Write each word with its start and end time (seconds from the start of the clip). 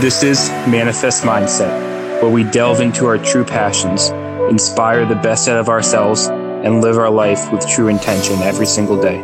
This 0.00 0.22
is 0.22 0.48
Manifest 0.68 1.24
Mindset, 1.24 2.22
where 2.22 2.30
we 2.30 2.44
delve 2.44 2.80
into 2.80 3.04
our 3.06 3.18
true 3.18 3.44
passions, 3.44 4.10
inspire 4.48 5.04
the 5.04 5.16
best 5.16 5.48
out 5.48 5.58
of 5.58 5.68
ourselves, 5.68 6.28
and 6.28 6.80
live 6.80 6.96
our 6.96 7.10
life 7.10 7.50
with 7.50 7.66
true 7.66 7.88
intention 7.88 8.36
every 8.42 8.64
single 8.64 9.02
day. 9.02 9.18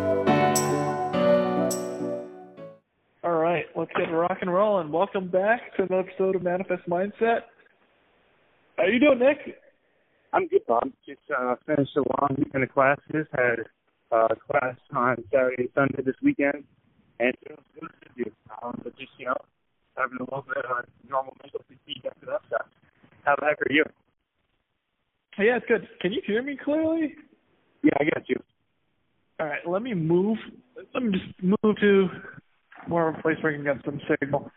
All 3.22 3.36
right, 3.36 3.66
let's 3.76 3.92
get 3.96 4.10
rock 4.10 4.38
and 4.40 4.52
roll 4.52 4.80
and 4.80 4.92
welcome 4.92 5.28
back 5.28 5.76
to 5.76 5.84
another 5.84 6.08
episode 6.08 6.34
of 6.34 6.42
Manifest 6.42 6.88
Mindset. 6.88 7.42
How 8.76 8.86
you 8.86 8.98
doing, 8.98 9.20
Nick? 9.20 9.56
I'm 10.32 10.48
good, 10.48 10.66
Bob. 10.66 10.90
Just 11.06 11.20
uh, 11.30 11.54
finished 11.66 11.96
a 11.96 12.00
long 12.00 12.34
weekend 12.36 12.64
of 12.64 12.74
classes. 12.74 13.28
Had 13.32 13.60
uh, 14.10 14.34
class 14.50 14.74
on 14.92 15.22
Saturday, 15.30 15.68
Sunday 15.72 16.02
this 16.02 16.16
weekend, 16.20 16.64
and 17.20 17.32
it 17.42 17.52
was, 17.52 17.60
it 17.76 17.82
was 17.84 17.92
good. 18.16 18.32
Um, 18.60 18.80
but 18.82 18.98
just 18.98 19.12
you 19.18 19.26
know, 19.26 19.36
having 19.96 20.18
a 20.20 20.24
little 20.24 20.44
bit 20.46 20.64
of 20.64 20.84
a 20.84 21.10
normal 21.10 21.36
mental 21.42 21.60
fatigue 21.66 22.04
after 22.06 22.26
that 22.26 22.40
stuff. 22.46 22.66
How 23.24 23.34
the 23.40 23.46
heck 23.46 23.60
are 23.62 23.72
you? 23.72 23.84
Yeah, 25.38 25.56
it's 25.56 25.66
good. 25.66 25.88
Can 26.00 26.12
you 26.12 26.22
hear 26.26 26.42
me 26.42 26.56
clearly? 26.62 27.14
Yeah, 27.82 27.92
I 28.00 28.04
got 28.04 28.28
you. 28.28 28.36
All 29.40 29.46
right, 29.46 29.66
let 29.66 29.82
me 29.82 29.94
move. 29.94 30.38
Let 30.94 31.02
me 31.02 31.12
just 31.12 31.42
move 31.42 31.76
to 31.80 32.08
more 32.88 33.08
of 33.08 33.16
a 33.16 33.22
place 33.22 33.36
where 33.40 33.52
I 33.52 33.56
can 33.56 33.64
get 33.64 33.84
some 33.84 34.00
signal. 34.08 34.50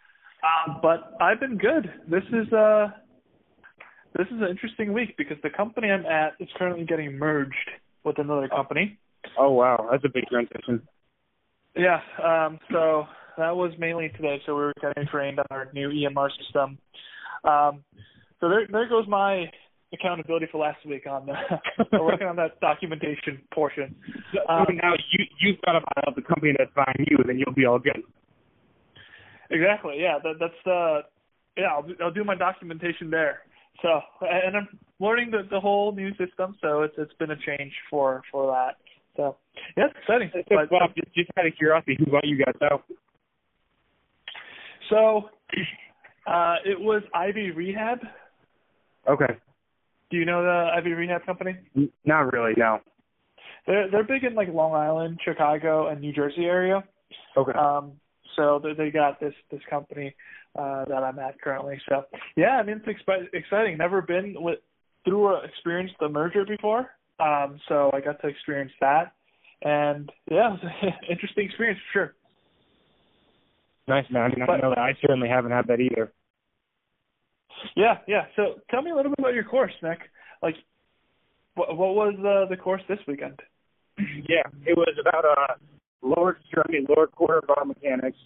Uh, 0.44 0.74
but 0.82 1.18
I've 1.20 1.40
been 1.40 1.58
good. 1.58 1.92
This 2.08 2.24
is 2.32 2.52
uh, 2.54 2.90
this 4.16 4.28
is 4.28 4.42
an 4.42 4.48
interesting 4.50 4.94
week 4.94 5.16
because 5.18 5.38
the 5.44 5.50
company 5.50 5.90
I'm 5.90 6.06
at 6.06 6.34
is 6.40 6.50
currently 6.58 6.86
getting 6.86 7.18
merged 7.18 7.54
with 8.04 8.20
another 8.20 8.48
company. 8.48 9.00
Oh 9.38 9.52
wow, 9.52 9.88
that's 9.92 10.06
a 10.06 10.10
big 10.10 10.26
transition. 10.28 10.88
Yeah. 11.76 12.00
Um, 12.24 12.60
so 12.72 13.06
that 13.38 13.56
was 13.56 13.72
mainly 13.78 14.10
today. 14.10 14.42
So 14.46 14.56
we 14.56 14.62
were 14.62 14.74
getting 14.82 15.08
trained 15.08 15.40
on 15.40 15.46
our 15.52 15.70
new 15.74 15.90
EMR 15.90 16.30
system. 16.42 16.78
Um, 17.44 17.84
so 18.40 18.50
there, 18.50 18.68
there 18.72 18.90
goes 18.90 19.06
my 19.08 19.46
accountability 19.94 20.48
for 20.52 20.60
last 20.60 20.86
week 20.86 21.08
on 21.08 21.28
the 21.28 21.36
working 22.02 22.28
on 22.28 22.36
that 22.36 22.60
documentation 22.60 23.40
portion. 23.54 23.96
Um, 24.50 24.66
so 24.68 24.74
now 24.74 24.94
you 25.12 25.26
you've 25.40 25.62
got 25.62 25.74
to 25.74 25.80
find 25.80 26.08
out 26.08 26.16
the 26.16 26.22
company 26.22 26.54
that's 26.58 26.72
buying 26.76 27.06
you, 27.10 27.18
then 27.26 27.38
you'll 27.38 27.54
be 27.54 27.66
all 27.66 27.80
good. 27.80 28.02
Exactly. 29.50 29.96
Yeah. 30.00 30.18
That, 30.22 30.34
that's 30.40 30.68
uh 30.68 31.08
yeah. 31.56 31.68
I'll, 31.72 31.86
I'll 32.04 32.14
do 32.14 32.24
my 32.24 32.36
documentation 32.36 33.10
there. 33.10 33.40
So 33.82 34.02
and 34.22 34.58
I'm 34.58 34.68
learning 35.00 35.32
the 35.32 35.48
the 35.50 35.60
whole 35.60 35.94
new 35.94 36.10
system. 36.12 36.56
So 36.62 36.82
it's 36.82 36.96
it's 36.98 37.14
been 37.14 37.32
a 37.32 37.38
change 37.38 37.72
for 37.90 38.24
for 38.32 38.52
that. 38.52 38.76
So 39.16 39.38
yeah, 39.76 39.86
it's 39.86 39.96
exciting. 40.02 40.30
So, 40.34 40.42
but, 40.50 40.70
Bob, 40.70 40.92
just, 40.96 41.14
just 41.16 41.30
out 41.40 41.48
of 41.48 41.54
curiosity, 41.58 41.96
who 41.98 42.12
bought 42.12 42.28
you 42.28 42.38
guys 42.38 42.56
out? 42.72 42.84
So 42.88 42.96
uh 46.28 46.56
it 46.66 46.80
was 46.80 47.04
Ivy 47.14 47.52
Rehab. 47.52 48.00
Okay. 49.08 49.38
Do 50.10 50.18
you 50.18 50.26
know 50.26 50.44
the 50.44 50.72
Ivy 50.76 50.92
Rehab 50.92 51.26
company? 51.26 51.58
Not 52.06 52.32
really, 52.34 52.54
no. 52.58 52.80
They're 53.66 53.90
they're 53.92 54.04
big 54.04 54.24
in 54.24 54.36
like 54.36 54.48
Long 54.50 54.74
Island, 54.74 55.20
Chicago, 55.24 55.88
and 55.88 56.00
New 56.00 56.14
Jersey 56.14 56.46
area. 56.46 56.84
Okay. 57.36 57.52
Um, 57.52 57.94
so 58.36 58.60
they, 58.64 58.74
they 58.74 58.92
got 58.92 59.20
this 59.20 59.34
this 59.52 59.62
company 59.70 60.16
uh, 60.58 60.86
that 60.86 61.04
I'm 61.04 61.20
at 61.20 61.40
currently. 61.42 61.80
So 61.90 62.06
yeah, 62.36 62.58
I 62.58 62.64
mean 62.64 62.82
it's 62.86 63.00
expi- 63.00 63.28
exciting. 63.34 63.78
Never 63.78 64.02
been 64.02 64.36
with 64.38 64.60
through 65.06 65.36
a, 65.36 65.44
experienced 65.44 65.96
the 66.00 66.10
merger 66.10 66.46
before. 66.46 66.92
Um, 67.20 67.60
so 67.68 67.90
I 67.94 68.00
got 68.00 68.22
to 68.22 68.28
experience 68.28 68.72
that, 68.80 69.14
and 69.64 70.12
yeah, 70.30 70.54
it 70.54 70.64
was 70.64 70.72
an 70.82 70.94
interesting 71.10 71.46
experience 71.46 71.80
for 71.92 72.00
sure. 72.00 72.16
Nice 73.88 74.06
man. 74.12 74.24
I 74.24 74.28
mean, 74.28 74.46
but, 74.46 74.54
I 74.54 74.58
know 74.60 74.70
that 74.70 74.80
I 74.80 74.94
certainly 75.02 75.30
haven't 75.30 75.52
had 75.52 75.68
that 75.68 75.80
either. 75.80 76.12
Yeah, 77.76 77.98
yeah. 78.08 78.26
So 78.36 78.60
tell 78.70 78.82
me 78.82 78.92
a 78.92 78.96
little 78.96 79.12
bit 79.12 79.20
about 79.20 79.34
your 79.34 79.46
course, 79.46 79.72
Nick. 79.82 80.00
Like, 80.42 80.56
what, 81.56 81.76
what 81.78 81.96
was 81.96 82.16
the 82.22 82.46
the 82.50 82.62
course 82.62 82.82
this 82.90 83.00
weekend? 83.08 83.40
yeah, 83.98 84.44
it 84.66 84.78
was 84.78 84.94
about 85.00 85.26
uh 85.26 85.56
lower 86.02 86.38
extremity, 86.38 86.86
lower 86.88 87.08
quarter 87.08 87.42
biomechanics, 87.48 88.20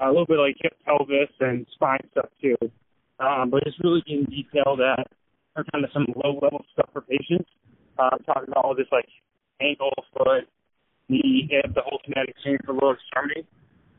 a 0.00 0.06
little 0.06 0.26
bit 0.26 0.38
like 0.38 0.56
hip, 0.60 0.74
pelvis, 0.84 1.34
and 1.40 1.66
spine 1.74 2.00
stuff 2.12 2.30
too. 2.40 2.56
Um, 3.18 3.50
but 3.50 3.62
it's 3.66 3.76
really 3.82 4.02
in 4.06 4.24
detail 4.24 4.76
that 4.76 5.04
are 5.56 5.64
kind 5.72 5.84
of 5.84 5.90
some 5.92 6.06
low 6.14 6.38
level 6.40 6.64
stuff 6.72 6.88
for 6.92 7.02
patients. 7.02 7.50
Uh, 7.98 8.16
talking 8.24 8.48
about 8.48 8.64
all 8.64 8.76
this 8.76 8.86
like 8.92 9.08
ankle, 9.60 9.92
foot, 10.14 10.46
knee, 11.08 11.50
hip, 11.50 11.74
the 11.74 11.82
whole 11.84 11.98
kinetic 12.04 12.36
chain 12.44 12.56
for 12.64 12.72
lower 12.72 12.94
extremity 12.94 13.44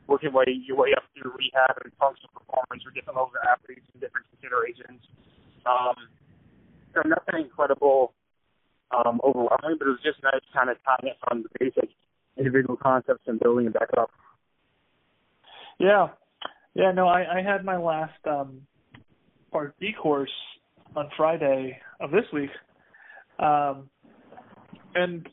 working 0.09 0.33
way 0.33 0.45
your 0.65 0.77
way 0.77 0.89
up 0.97 1.03
through 1.13 1.31
rehab 1.37 1.77
and 1.85 1.93
functional 2.01 2.33
performance 2.33 2.81
for 2.81 2.91
different 2.91 3.15
levels 3.15 3.37
of 3.37 3.45
athletes 3.45 3.85
and 3.93 4.01
different 4.01 4.25
considerations. 4.33 5.05
Um, 5.69 6.09
so 6.93 7.05
nothing 7.05 7.45
incredible, 7.45 8.13
um, 8.89 9.21
overwhelming, 9.23 9.77
but 9.77 9.85
it 9.85 9.93
was 9.93 10.03
just 10.03 10.17
nice 10.23 10.41
kind 10.49 10.69
of 10.69 10.77
tying 10.81 11.13
it 11.13 11.17
from 11.21 11.45
the 11.45 11.49
basic 11.61 11.93
individual 12.37 12.75
concepts 12.75 13.23
and 13.27 13.39
building 13.39 13.67
it 13.67 13.73
back 13.73 13.89
up. 13.97 14.09
Yeah, 15.77 16.09
yeah. 16.73 16.91
No, 16.91 17.07
I, 17.07 17.39
I 17.39 17.41
had 17.41 17.63
my 17.63 17.77
last 17.77 18.19
um, 18.25 18.61
Part 19.51 19.77
B 19.79 19.93
course 19.93 20.33
on 20.95 21.09
Friday 21.15 21.77
of 21.99 22.11
this 22.11 22.25
week, 22.33 22.49
um, 23.37 23.89
and 24.95 25.29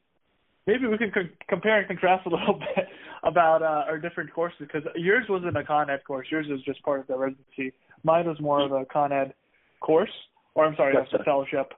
maybe 0.67 0.87
we 0.87 0.99
can 0.99 1.11
co- 1.11 1.33
compare 1.49 1.79
and 1.79 1.89
contrast 1.89 2.27
a 2.27 2.31
little 2.31 2.55
bit 2.77 2.87
about 3.27 3.63
uh, 3.63 3.91
our 3.91 3.99
different 3.99 4.33
courses 4.33 4.59
because 4.61 4.83
yours 4.95 5.25
wasn't 5.29 5.57
a 5.57 5.65
Con 5.65 5.91
Ed 5.91 6.05
course. 6.07 6.29
Yours 6.31 6.47
was 6.49 6.63
just 6.65 6.83
part 6.83 7.01
of 7.01 7.07
the 7.07 7.17
residency. 7.17 7.73
Mine 8.05 8.27
was 8.27 8.41
more 8.41 8.65
of 8.65 8.73
a 8.73 8.85
Con 8.85 9.13
Ed 9.13 9.35
course, 9.81 10.11
or 10.55 10.65
I'm 10.65 10.77
sorry, 10.77 10.95
a 10.97 11.25
fellowship. 11.25 11.73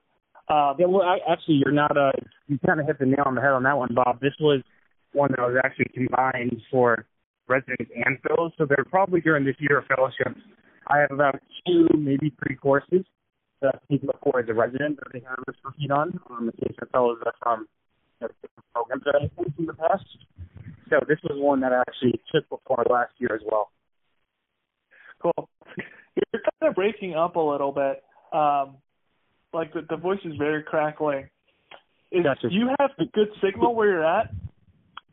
Um, 0.49 0.77
yeah, 0.79 0.87
well, 0.87 1.03
I, 1.03 1.19
actually, 1.31 1.61
you're 1.65 1.75
not. 1.75 1.97
Uh, 1.97 2.13
you 2.47 2.59
kind 2.67 2.81
of 2.81 2.87
hit 2.87 2.99
the 2.99 3.07
nail 3.07 3.25
on 3.27 3.35
the 3.35 3.41
head 3.41 3.51
on 3.51 3.63
that 3.65 3.77
one, 3.77 3.95
Bob. 3.95 4.21
This 4.21 4.35
was 4.41 4.63
one 5.13 5.31
that 5.37 5.43
was 5.43 5.57
actually 5.65 5.91
combined 5.95 6.61
for 6.71 7.07
residents 7.49 7.91
and 7.95 8.19
fellows. 8.23 8.53
So 8.59 8.67
they're 8.67 8.85
probably 8.85 9.21
during 9.21 9.45
this 9.45 9.57
year 9.59 9.79
of 9.79 9.85
fellowship. 9.87 10.37
I 10.87 10.99
have 10.99 11.11
about 11.11 11.41
two, 11.67 11.89
maybe 11.97 12.33
three 12.43 12.57
courses 12.57 13.05
that 13.61 13.75
I 13.75 13.79
think 13.89 14.03
before 14.03 14.41
as 14.41 14.49
a 14.49 14.55
resident 14.55 14.99
that 14.99 15.13
they 15.13 15.21
have 15.21 15.39
us 15.49 15.55
proceed 15.63 15.91
on. 15.91 16.19
Um, 16.31 16.51
in 16.51 16.67
case 16.67 16.77
of 16.81 16.89
fellows 16.91 17.19
that 17.25 17.35
from 17.43 17.67
you 18.21 18.29
know, 18.29 18.33
different 18.41 18.73
programs 18.73 19.03
that 19.05 19.17
I 19.17 19.43
think 19.43 19.55
in 19.59 19.67
the 19.67 19.75
past. 19.75 20.05
So 20.91 21.01
this 21.07 21.19
was 21.23 21.39
one 21.41 21.61
that 21.61 21.73
I 21.73 21.81
actually 21.81 22.21
took 22.33 22.49
before 22.49 22.85
last 22.89 23.13
year 23.19 23.35
as 23.35 23.41
well. 23.45 23.71
Cool. 25.21 25.49
You're 25.77 26.43
kind 26.43 26.71
of 26.71 26.75
breaking 26.75 27.15
up 27.15 27.37
a 27.37 27.41
little 27.41 27.73
bit. 27.73 28.03
Um, 28.33 28.77
like 29.53 29.73
the, 29.73 29.83
the 29.89 29.97
voice 29.97 30.21
is 30.25 30.35
very 30.37 30.63
crackling. 30.63 31.29
Is, 32.11 32.25
gotcha. 32.25 32.49
Do 32.49 32.55
you 32.55 32.71
have 32.79 32.91
a 32.99 33.05
good 33.07 33.29
signal 33.43 33.75
where 33.75 33.89
you're 33.89 34.05
at? 34.07 34.31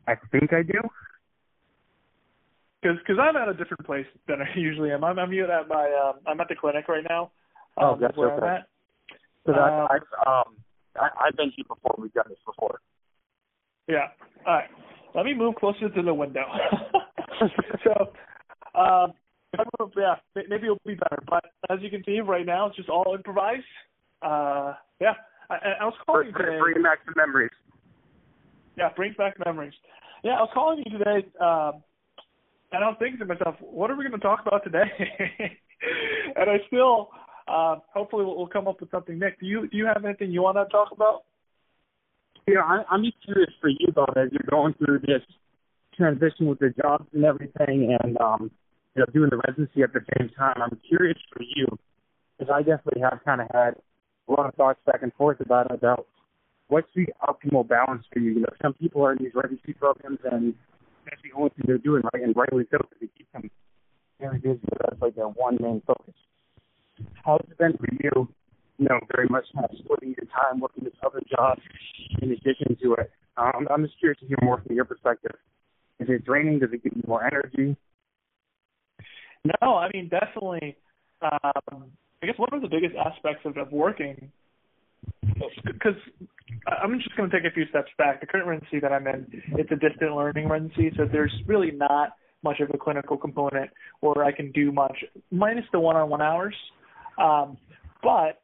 I 0.06 0.14
think 0.32 0.52
I 0.52 0.62
do. 0.62 0.80
Because 2.82 2.98
cause 3.06 3.16
I'm 3.20 3.36
at 3.36 3.48
a 3.48 3.54
different 3.54 3.84
place 3.84 4.06
than 4.28 4.38
I 4.40 4.46
usually 4.58 4.92
am. 4.92 5.02
I'm 5.04 5.18
I'm 5.18 5.32
at 5.32 5.68
my 5.68 6.10
um, 6.10 6.20
I'm 6.26 6.40
at 6.40 6.48
the 6.48 6.54
clinic 6.54 6.88
right 6.88 7.04
now. 7.08 7.32
Oh, 7.76 7.88
um, 7.88 7.94
oh, 7.94 7.98
that's 8.00 8.16
where 8.16 8.32
okay. 8.32 8.46
I'm 8.46 8.54
at. 8.54 8.68
So 9.44 9.52
that, 9.52 9.58
um, 9.58 9.88
I've 9.90 10.26
um 10.26 10.56
I, 10.94 11.26
I've 11.26 11.36
been 11.36 11.52
here 11.54 11.64
before. 11.68 11.96
We've 11.98 12.12
done 12.12 12.26
this 12.28 12.38
before. 12.46 12.80
Yeah. 13.88 14.08
All 14.46 14.54
right. 14.54 14.70
Let 15.16 15.24
me 15.24 15.32
move 15.32 15.54
closer 15.54 15.88
to 15.88 16.02
the 16.02 16.12
window. 16.12 16.44
so, 17.84 18.12
um, 18.78 19.14
yeah, 19.96 20.16
maybe 20.34 20.64
it'll 20.64 20.78
be 20.86 20.94
better. 20.94 21.22
But 21.26 21.42
as 21.70 21.78
you 21.80 21.88
can 21.88 22.04
see 22.04 22.20
right 22.20 22.44
now, 22.44 22.66
it's 22.66 22.76
just 22.76 22.90
all 22.90 23.14
improvised. 23.14 23.64
Uh, 24.20 24.74
yeah. 25.00 25.14
I, 25.48 25.54
I 25.80 25.84
was 25.84 25.94
calling 26.04 26.32
bring, 26.32 26.46
today. 26.46 26.58
Bring 26.60 26.82
back 26.82 26.98
the 27.06 27.14
memories. 27.16 27.50
Yeah, 28.76 28.90
bring 28.94 29.14
back 29.16 29.36
memories. 29.44 29.72
Yeah, 30.22 30.32
I 30.32 30.40
was 30.40 30.50
calling 30.52 30.82
you 30.84 30.98
today, 30.98 31.26
um, 31.40 31.82
and 32.72 32.84
I 32.84 32.88
was 32.88 32.96
thinking 32.98 33.18
to 33.20 33.24
myself, 33.24 33.54
what 33.60 33.90
are 33.90 33.96
we 33.96 34.06
going 34.06 34.20
to 34.20 34.26
talk 34.26 34.40
about 34.46 34.64
today? 34.64 34.84
and 36.36 36.50
I 36.50 36.56
still, 36.66 37.08
uh, 37.48 37.76
hopefully, 37.94 38.24
we'll, 38.24 38.36
we'll 38.36 38.48
come 38.48 38.68
up 38.68 38.80
with 38.80 38.90
something. 38.90 39.18
Nick, 39.18 39.40
do 39.40 39.46
you 39.46 39.68
do 39.68 39.76
you 39.76 39.86
have 39.86 40.04
anything 40.04 40.30
you 40.30 40.42
want 40.42 40.56
to 40.56 40.64
talk 40.66 40.88
about? 40.92 41.25
Yeah, 42.46 42.60
I, 42.62 42.84
I'm 42.90 43.02
just 43.04 43.16
curious 43.24 43.50
for 43.60 43.68
you, 43.68 43.88
Bob, 43.94 44.14
as 44.16 44.28
you're 44.30 44.48
going 44.48 44.74
through 44.74 45.00
this 45.00 45.22
transition 45.96 46.46
with 46.46 46.60
the 46.60 46.72
jobs 46.80 47.06
and 47.12 47.24
everything, 47.24 47.96
and 48.00 48.16
um, 48.20 48.50
you 48.94 49.00
know, 49.02 49.06
doing 49.12 49.30
the 49.30 49.40
residency 49.48 49.82
at 49.82 49.92
the 49.92 50.00
same 50.16 50.30
time. 50.30 50.62
I'm 50.62 50.78
curious 50.88 51.18
for 51.32 51.42
you, 51.42 51.66
because 52.38 52.52
I 52.54 52.60
definitely 52.60 53.02
have 53.02 53.20
kind 53.24 53.40
of 53.40 53.48
had 53.52 53.74
a 54.28 54.32
lot 54.32 54.46
of 54.48 54.54
thoughts 54.54 54.78
back 54.86 55.02
and 55.02 55.12
forth 55.14 55.40
about 55.40 55.72
about 55.72 56.06
what's 56.68 56.88
the 56.94 57.06
optimal 57.22 57.66
balance 57.66 58.04
for 58.12 58.20
you. 58.20 58.32
You 58.32 58.40
know, 58.40 58.54
some 58.62 58.74
people 58.74 59.04
are 59.04 59.12
in 59.12 59.18
these 59.20 59.34
residency 59.34 59.72
programs, 59.72 60.18
and 60.30 60.54
that's 61.04 61.20
the 61.22 61.36
only 61.36 61.50
thing 61.50 61.64
they're 61.66 61.78
doing, 61.78 62.02
right? 62.12 62.22
And 62.22 62.36
rightly 62.36 62.64
so, 62.70 62.78
because 62.78 62.98
they 63.00 63.08
keep 63.16 63.30
them 63.32 63.50
very 64.20 64.38
busy. 64.38 64.60
That's 64.80 65.00
like 65.00 65.16
their 65.16 65.28
one 65.28 65.58
main 65.60 65.82
focus. 65.86 66.14
How's 67.24 67.40
it 67.50 67.58
been 67.58 67.76
for 67.76 67.88
you? 68.02 68.28
You 68.78 68.86
know, 68.88 69.00
very 69.14 69.28
much 69.28 69.44
of 69.56 69.70
splitting 69.78 70.14
your 70.18 70.26
time 70.26 70.60
working 70.60 70.84
this 70.84 70.92
other 71.04 71.20
job 71.30 71.58
in 72.20 72.30
addition 72.30 72.76
to 72.82 72.94
it. 72.94 73.10
Um, 73.36 73.66
I'm 73.70 73.84
just 73.84 73.98
curious 73.98 74.20
to 74.20 74.26
hear 74.26 74.36
more 74.42 74.60
from 74.60 74.76
your 74.76 74.84
perspective. 74.84 75.36
Is 75.98 76.08
it 76.10 76.24
draining? 76.24 76.58
Does 76.58 76.70
it 76.72 76.82
give 76.84 76.92
you 76.94 77.02
more 77.06 77.24
energy? 77.24 77.76
No, 79.44 79.76
I 79.76 79.88
mean 79.94 80.08
definitely. 80.08 80.76
um, 81.22 81.90
I 82.22 82.26
guess 82.26 82.38
one 82.38 82.48
of 82.52 82.62
the 82.62 82.68
biggest 82.68 82.94
aspects 82.96 83.42
of, 83.44 83.56
of 83.56 83.72
working, 83.72 84.30
because 85.64 85.94
I'm 86.66 86.98
just 86.98 87.14
going 87.16 87.30
to 87.30 87.36
take 87.36 87.50
a 87.50 87.54
few 87.54 87.66
steps 87.68 87.90
back. 87.98 88.20
The 88.20 88.26
current 88.26 88.46
residency 88.46 88.80
that 88.80 88.92
I'm 88.92 89.06
in, 89.06 89.42
it's 89.52 89.70
a 89.70 89.76
distant 89.76 90.14
learning 90.14 90.48
residency, 90.48 90.90
so 90.96 91.04
there's 91.10 91.32
really 91.46 91.70
not 91.70 92.16
much 92.42 92.60
of 92.60 92.70
a 92.72 92.78
clinical 92.78 93.16
component 93.16 93.70
where 94.00 94.24
I 94.24 94.32
can 94.32 94.50
do 94.52 94.72
much, 94.72 94.96
minus 95.30 95.64
the 95.72 95.80
one-on-one 95.80 96.22
hours. 96.22 96.54
Um, 97.18 97.56
but 98.02 98.40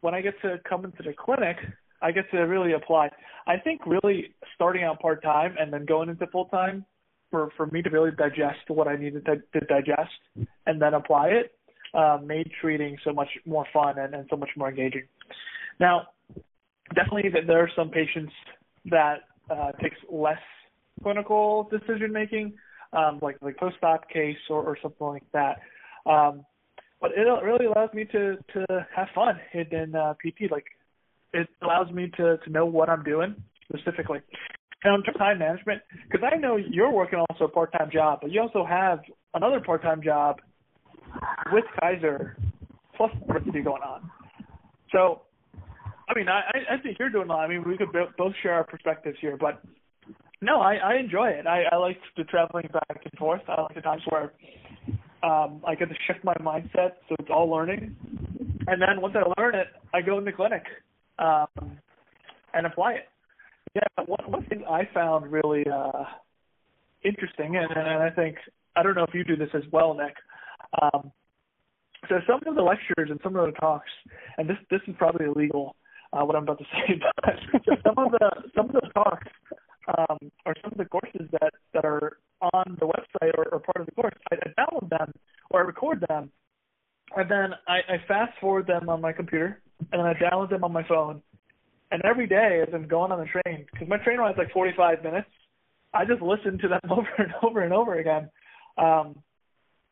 when 0.00 0.14
I 0.14 0.20
get 0.20 0.40
to 0.42 0.58
come 0.68 0.84
into 0.84 1.02
the 1.02 1.12
clinic, 1.12 1.56
I 2.02 2.12
get 2.12 2.30
to 2.30 2.38
really 2.38 2.72
apply. 2.72 3.10
I 3.46 3.58
think 3.58 3.86
really 3.86 4.34
starting 4.54 4.84
out 4.84 5.00
part 5.00 5.22
time 5.22 5.54
and 5.58 5.72
then 5.72 5.84
going 5.84 6.08
into 6.08 6.26
full 6.28 6.46
time 6.46 6.84
for 7.30 7.50
for 7.56 7.66
me 7.66 7.82
to 7.82 7.90
really 7.90 8.10
digest 8.16 8.68
what 8.68 8.88
I 8.88 8.96
needed 8.96 9.24
to, 9.26 9.36
to 9.58 9.66
digest 9.66 10.46
and 10.66 10.80
then 10.80 10.94
apply 10.94 11.28
it 11.28 11.52
uh, 11.94 12.18
made 12.24 12.50
treating 12.60 12.96
so 13.04 13.12
much 13.12 13.28
more 13.46 13.66
fun 13.72 13.98
and, 13.98 14.14
and 14.14 14.26
so 14.30 14.36
much 14.36 14.50
more 14.56 14.68
engaging. 14.68 15.04
Now, 15.78 16.08
definitely 16.94 17.30
that 17.30 17.46
there 17.46 17.60
are 17.60 17.70
some 17.76 17.90
patients 17.90 18.32
that 18.86 19.20
uh, 19.50 19.72
takes 19.82 19.96
less 20.10 20.38
clinical 21.02 21.68
decision 21.70 22.12
making, 22.12 22.54
um, 22.92 23.18
like 23.22 23.36
like 23.42 23.56
post-op 23.56 24.08
case 24.08 24.36
or, 24.48 24.62
or 24.62 24.78
something 24.82 25.06
like 25.06 25.24
that. 25.32 25.60
Um, 26.06 26.44
but 27.00 27.12
it 27.16 27.22
really 27.22 27.66
allows 27.66 27.90
me 27.94 28.04
to 28.06 28.36
to 28.52 28.86
have 28.94 29.08
fun 29.14 29.40
in, 29.54 29.94
uh, 29.94 30.14
PT. 30.14 30.50
Like 30.50 30.66
it 31.32 31.48
allows 31.62 31.90
me 31.92 32.10
to 32.16 32.36
to 32.38 32.50
know 32.50 32.66
what 32.66 32.88
I'm 32.88 33.02
doing 33.02 33.34
specifically. 33.72 34.20
And 34.82 35.04
time 35.18 35.38
management, 35.38 35.82
because 36.10 36.26
I 36.32 36.36
know 36.36 36.56
you're 36.56 36.90
working 36.90 37.22
also 37.28 37.44
a 37.44 37.48
part-time 37.48 37.90
job, 37.92 38.20
but 38.22 38.30
you 38.30 38.40
also 38.40 38.64
have 38.64 39.00
another 39.34 39.60
part-time 39.60 40.02
job 40.02 40.40
with 41.52 41.64
Kaiser 41.78 42.38
plus 42.96 43.10
diversity 43.26 43.60
going 43.60 43.82
on. 43.82 44.10
So, 44.90 45.22
I 46.08 46.14
mean, 46.16 46.28
I 46.28 46.40
I 46.70 46.78
think 46.82 46.98
you're 46.98 47.10
doing 47.10 47.28
well. 47.28 47.38
I 47.38 47.46
mean, 47.46 47.62
we 47.66 47.76
could 47.76 47.92
both 47.92 48.32
share 48.42 48.54
our 48.54 48.64
perspectives 48.64 49.18
here, 49.20 49.36
but 49.38 49.62
no, 50.40 50.60
I 50.60 50.76
I 50.76 50.96
enjoy 50.96 51.28
it. 51.28 51.46
I 51.46 51.64
I 51.70 51.76
like 51.76 51.98
the 52.16 52.24
traveling 52.24 52.68
back 52.72 53.02
and 53.04 53.18
forth. 53.18 53.42
I 53.48 53.60
like 53.62 53.74
the 53.74 53.82
times 53.82 54.02
where 54.08 54.32
um 55.22 55.62
I 55.66 55.74
get 55.74 55.88
to 55.88 55.94
shift 56.06 56.24
my 56.24 56.34
mindset, 56.34 56.92
so 57.08 57.16
it's 57.18 57.30
all 57.30 57.48
learning. 57.50 57.96
And 58.66 58.80
then 58.80 59.00
once 59.00 59.14
I 59.16 59.40
learn 59.40 59.54
it, 59.54 59.68
I 59.92 60.00
go 60.02 60.18
in 60.18 60.24
the 60.24 60.32
clinic 60.32 60.64
um 61.18 61.78
and 62.54 62.66
apply 62.66 62.94
it. 62.94 63.08
Yeah, 63.74 64.04
one 64.06 64.30
one 64.30 64.44
thing 64.46 64.64
I 64.68 64.88
found 64.92 65.30
really 65.30 65.64
uh 65.66 66.04
interesting, 67.04 67.56
and, 67.56 67.70
and 67.70 68.02
I 68.02 68.10
think 68.10 68.36
I 68.76 68.82
don't 68.82 68.94
know 68.94 69.04
if 69.04 69.14
you 69.14 69.24
do 69.24 69.36
this 69.36 69.50
as 69.54 69.62
well, 69.72 69.94
Nick. 69.94 70.14
Um, 70.80 71.12
so 72.08 72.16
some 72.26 72.40
of 72.46 72.54
the 72.54 72.62
lectures 72.62 73.10
and 73.10 73.20
some 73.22 73.36
of 73.36 73.46
the 73.46 73.52
talks, 73.58 73.90
and 74.38 74.48
this 74.48 74.56
this 74.70 74.80
is 74.86 74.94
probably 74.98 75.26
illegal, 75.26 75.76
uh, 76.12 76.24
what 76.24 76.36
I'm 76.36 76.44
about 76.44 76.58
to 76.58 76.64
say, 76.72 77.00
but 77.24 77.34
some 77.84 77.98
of 77.98 78.12
the 78.12 78.30
some 78.54 78.66
of 78.66 78.72
the 78.72 78.88
talks 78.94 79.28
um, 79.98 80.18
or 80.46 80.54
some 80.62 80.72
of 80.72 80.78
the 80.78 80.84
courses 80.84 81.28
that 81.32 81.54
that 81.74 81.84
are 81.84 82.18
on 82.40 82.76
the 82.80 82.86
website 82.86 83.32
or, 83.36 83.46
or 83.52 83.60
part 83.60 83.80
of 83.80 83.86
the 83.86 83.92
course, 83.92 84.14
I, 84.30 84.36
I 84.36 84.62
download 84.62 84.88
them 84.90 85.12
or 85.50 85.60
I 85.60 85.64
record 85.64 86.04
them, 86.08 86.30
and 87.16 87.30
then 87.30 87.50
I, 87.66 87.78
I 87.94 87.96
fast 88.06 88.32
forward 88.40 88.66
them 88.66 88.88
on 88.88 89.00
my 89.00 89.12
computer, 89.12 89.60
and 89.92 90.00
then 90.00 90.06
I 90.06 90.14
download 90.14 90.50
them 90.50 90.64
on 90.64 90.72
my 90.72 90.86
phone. 90.86 91.22
And 91.90 92.02
every 92.04 92.26
day, 92.26 92.62
as 92.66 92.72
I'm 92.72 92.86
going 92.86 93.10
on 93.10 93.18
the 93.18 93.26
train, 93.26 93.66
because 93.72 93.88
my 93.88 93.98
train 93.98 94.18
ride's 94.18 94.38
like 94.38 94.52
45 94.52 95.02
minutes, 95.02 95.28
I 95.92 96.04
just 96.04 96.22
listen 96.22 96.58
to 96.58 96.68
them 96.68 96.80
over 96.90 97.08
and 97.18 97.32
over 97.42 97.60
and 97.62 97.72
over 97.72 97.98
again. 97.98 98.30
Um, 98.78 99.16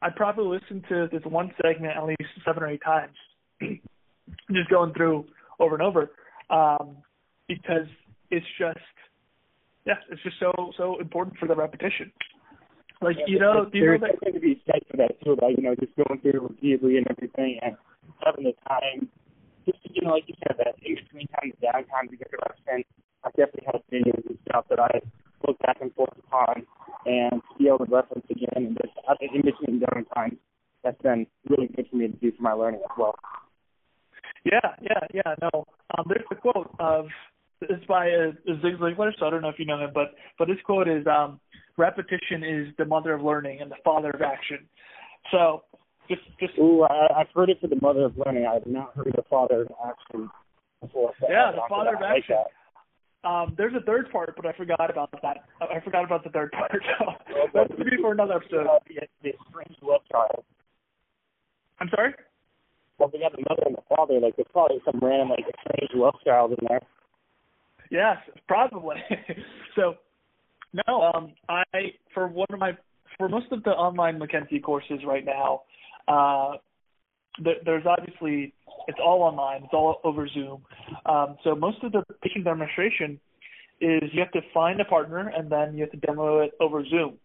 I 0.01 0.11
probably 0.15 0.59
listen 0.61 0.83
to 0.89 1.09
this 1.11 1.23
one 1.25 1.51
segment 1.61 1.97
at 1.97 2.05
least 2.05 2.23
seven 2.45 2.63
or 2.63 2.69
eight 2.69 2.83
times, 2.85 3.17
just 3.61 4.71
going 4.71 4.95
through 4.95 5.27
over 5.59 5.75
and 5.75 5.83
over, 5.83 6.11
um, 6.51 6.99
because 7.49 7.89
it's 8.31 8.47
just, 8.59 8.79
yeah, 9.85 9.95
it's 10.11 10.23
just 10.23 10.37
so 10.39 10.53
so 10.77 11.01
important 11.01 11.37
for 11.39 11.49
the 11.49 11.57
repetition. 11.57 12.13
Like 13.01 13.17
yeah, 13.19 13.27
you 13.29 13.39
know, 13.39 13.65
do 13.65 13.79
you 13.79 13.85
there's 13.85 14.01
know 14.01 14.07
that, 14.09 14.19
something 14.19 14.35
to 14.35 14.41
be 14.41 14.63
said 14.67 14.83
for 14.91 14.97
that 14.99 15.15
too, 15.23 15.39
like 15.41 15.57
you 15.57 15.63
know, 15.63 15.75
just 15.79 15.95
going 15.95 16.19
through 16.21 16.35
it 16.35 16.43
repeatedly 16.43 16.99
and 16.99 17.07
everything, 17.07 17.61
and 17.63 17.77
having 18.25 18.45
the 18.45 18.55
time, 18.67 19.09
just 19.67 19.79
you 19.87 20.03
know, 20.03 20.19
like 20.19 20.27
you 20.27 20.35
said, 20.43 20.59
that 20.59 20.75
in 20.83 20.97
between 20.97 21.29
time, 21.29 21.55
the 21.55 21.67
downtime 21.67 22.11
to 22.11 22.17
get 22.17 22.31
the 22.31 22.39
reps 22.43 22.61
in. 22.67 22.83
I 23.25 23.31
definitely 23.31 23.67
have 23.71 23.83
videos 23.91 24.27
and 24.27 24.39
stuff 24.49 24.67
that 24.71 24.81
I 24.81 25.01
look 25.47 25.59
back 25.61 25.79
and 25.81 25.95
forth 25.95 26.15
upon 26.27 26.67
and 27.07 27.43
be 27.59 27.69
able 27.69 27.87
to 27.87 27.91
reference 27.91 28.27
again 28.31 28.75
and 28.75 28.79
just 28.83 28.95
have 29.07 29.19
it 29.21 29.31
in 29.35 29.43
between 29.43 29.79
different 29.79 30.09
times. 30.15 30.39
That's 30.83 31.01
been 31.03 31.27
really 31.49 31.69
good 31.69 31.87
for 31.91 31.97
me 31.97 32.09
to 32.09 32.13
do 32.15 32.33
for 32.37 32.43
my 32.43 32.53
learning 32.53 32.81
as 32.83 32.97
well. 32.99 33.15
Yeah, 34.45 34.75
yeah, 34.83 35.07
yeah. 35.13 35.35
No, 35.43 35.67
um, 35.97 36.07
there's 36.09 36.27
a 36.31 36.35
quote 36.35 36.71
of 36.79 37.07
it's 37.61 37.85
by 37.87 38.11
uh, 38.11 38.33
Zig 38.63 38.79
Ziglar, 38.79 39.13
so 39.19 39.27
I 39.27 39.31
don't 39.31 39.43
know 39.43 39.49
if 39.49 39.59
you 39.59 39.67
know 39.67 39.79
him, 39.79 39.91
but 39.93 40.15
but 40.39 40.47
this 40.47 40.59
quote 40.65 40.89
is 40.89 41.07
um, 41.07 41.41
repetition 41.79 42.45
is 42.45 42.75
the 42.77 42.85
mother 42.85 43.15
of 43.15 43.23
learning 43.23 43.61
and 43.61 43.71
the 43.71 43.77
father 43.85 44.11
of 44.11 44.21
action. 44.21 44.59
So 45.31 45.63
just 46.09 46.23
just 46.41 46.59
Ooh, 46.59 46.83
I, 46.83 47.21
I've 47.21 47.29
heard 47.35 47.51
it 47.51 47.61
for 47.61 47.69
the 47.69 47.79
mother 47.81 48.05
of 48.05 48.19
learning. 48.19 48.47
I 48.47 48.55
have 48.55 48.67
not 48.67 48.95
heard 48.95 49.13
the 49.15 49.25
father 49.31 49.63
of 49.63 49.69
action 49.87 50.29
before. 50.81 51.13
Yeah, 51.29 51.53
the 51.53 51.63
father 51.69 51.95
of 51.95 52.03
action. 52.03 52.37
Like 52.37 52.47
um, 53.25 53.55
there's 53.59 53.75
a 53.75 53.85
third 53.85 54.11
part, 54.13 54.35
but 54.37 54.47
I 54.47 54.53
forgot 54.53 54.91
about 54.91 55.11
that. 55.23 55.39
I 55.61 55.81
forgot 55.81 56.05
about 56.05 56.23
the 56.25 56.31
third 56.31 56.53
part. 56.53 56.71
So 57.29 57.47
that's 57.55 57.71
maybe 57.79 57.97
for 58.01 58.13
another 58.13 58.35
episode. 58.35 58.67
Uh, 58.67 58.79
the, 58.89 59.07
the 59.23 59.33
strange 59.49 59.77
love 59.83 60.01
child. 60.11 60.45
I'm 61.81 61.89
sorry. 61.95 62.15
Well, 62.99 63.11
we 63.13 63.21
got 63.21 63.33
the 63.33 63.45
mother 63.49 63.63
and 63.67 63.77
the 63.77 63.83
father. 63.95 64.19
Like 64.21 64.37
there's 64.37 64.49
probably 64.53 64.79
some 64.85 64.99
random 65.01 65.31
like 65.31 65.45
strange 65.61 65.91
love 65.95 66.15
child 66.25 66.53
in 66.53 66.67
there. 66.69 66.81
Yes, 67.91 68.17
probably. 68.47 68.97
so, 69.77 69.95
no, 70.73 71.11
um, 71.15 71.33
I 71.49 71.65
for 72.15 72.29
one 72.29 72.49
of 72.51 72.59
my 72.59 72.73
for 73.17 73.29
most 73.29 73.47
of 73.53 73.63
the 73.65 73.71
online 73.71 74.19
McKenzie 74.19 74.63
courses 74.63 75.01
right 75.07 75.25
now, 75.25 75.63
uh, 76.07 76.57
there's 77.65 77.85
obviously 77.87 78.53
it's 78.87 78.99
all 79.05 79.23
online, 79.23 79.65
it's 79.65 79.73
all 79.73 80.01
over 80.05 80.29
Zoom. 80.29 80.63
Um, 81.07 81.37
so 81.45 81.55
most 81.55 81.83
of 81.83 81.93
the 81.93 82.03
patient 82.23 82.45
demonstration 82.45 83.19
is 83.81 84.03
you 84.13 84.21
have 84.21 84.33
to 84.33 84.41
find 84.53 84.81
a 84.81 84.85
partner 84.85 85.29
and 85.29 85.51
then 85.51 85.75
you 85.75 85.83
have 85.83 85.93
to 85.93 86.07
demo 86.07 86.41
it 86.41 86.53
over 86.61 86.85
Zoom. 86.85 87.19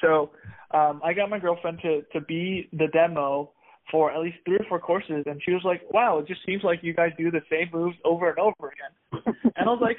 So 0.00 0.30
um, 0.72 1.00
I 1.04 1.12
got 1.12 1.30
my 1.30 1.38
girlfriend 1.38 1.78
to 1.82 2.02
to 2.12 2.20
be 2.20 2.68
the 2.72 2.88
demo 2.92 3.52
for 3.90 4.12
at 4.12 4.20
least 4.20 4.38
three 4.44 4.56
or 4.56 4.64
four 4.68 4.78
courses, 4.78 5.24
and 5.26 5.40
she 5.44 5.52
was 5.52 5.62
like, 5.64 5.82
"Wow, 5.92 6.18
it 6.18 6.26
just 6.26 6.40
seems 6.46 6.62
like 6.62 6.80
you 6.82 6.94
guys 6.94 7.10
do 7.18 7.30
the 7.30 7.42
same 7.50 7.68
moves 7.72 7.96
over 8.04 8.30
and 8.30 8.38
over 8.38 8.72
again." 8.72 9.24
and 9.56 9.68
I 9.68 9.70
was 9.70 9.80
like, 9.80 9.98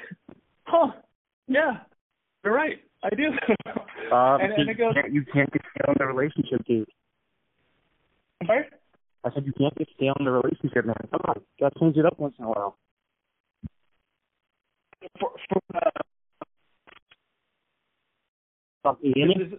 "Huh, 0.64 0.92
yeah, 1.46 1.80
you're 2.44 2.54
right, 2.54 2.78
I 3.02 3.10
do." 3.10 3.30
uh, 4.12 4.38
and, 4.40 4.52
and 4.52 4.70
it 4.70 4.78
goes, 4.78 4.94
you 5.10 5.24
can't 5.32 5.50
get 5.52 5.62
on 5.88 5.94
the 5.98 6.06
relationship, 6.06 6.64
dude. 6.66 6.88
I'm 8.40 8.46
sorry. 8.46 8.64
I 9.24 9.30
said 9.32 9.46
you 9.46 9.52
can't 9.52 9.76
just 9.78 9.90
stay 9.96 10.06
on 10.06 10.24
the 10.24 10.30
relationship, 10.30 10.84
man. 10.84 10.96
Come 11.10 11.20
on, 11.24 11.40
gotta 11.58 11.78
change 11.80 11.96
it 11.96 12.04
up 12.04 12.18
once 12.18 12.34
in 12.38 12.44
a 12.44 12.48
while. 12.48 12.76
For, 15.18 15.30
for, 15.48 15.60
uh, 15.74 15.90
can 18.84 18.96
you 19.02 19.12
hear? 19.14 19.58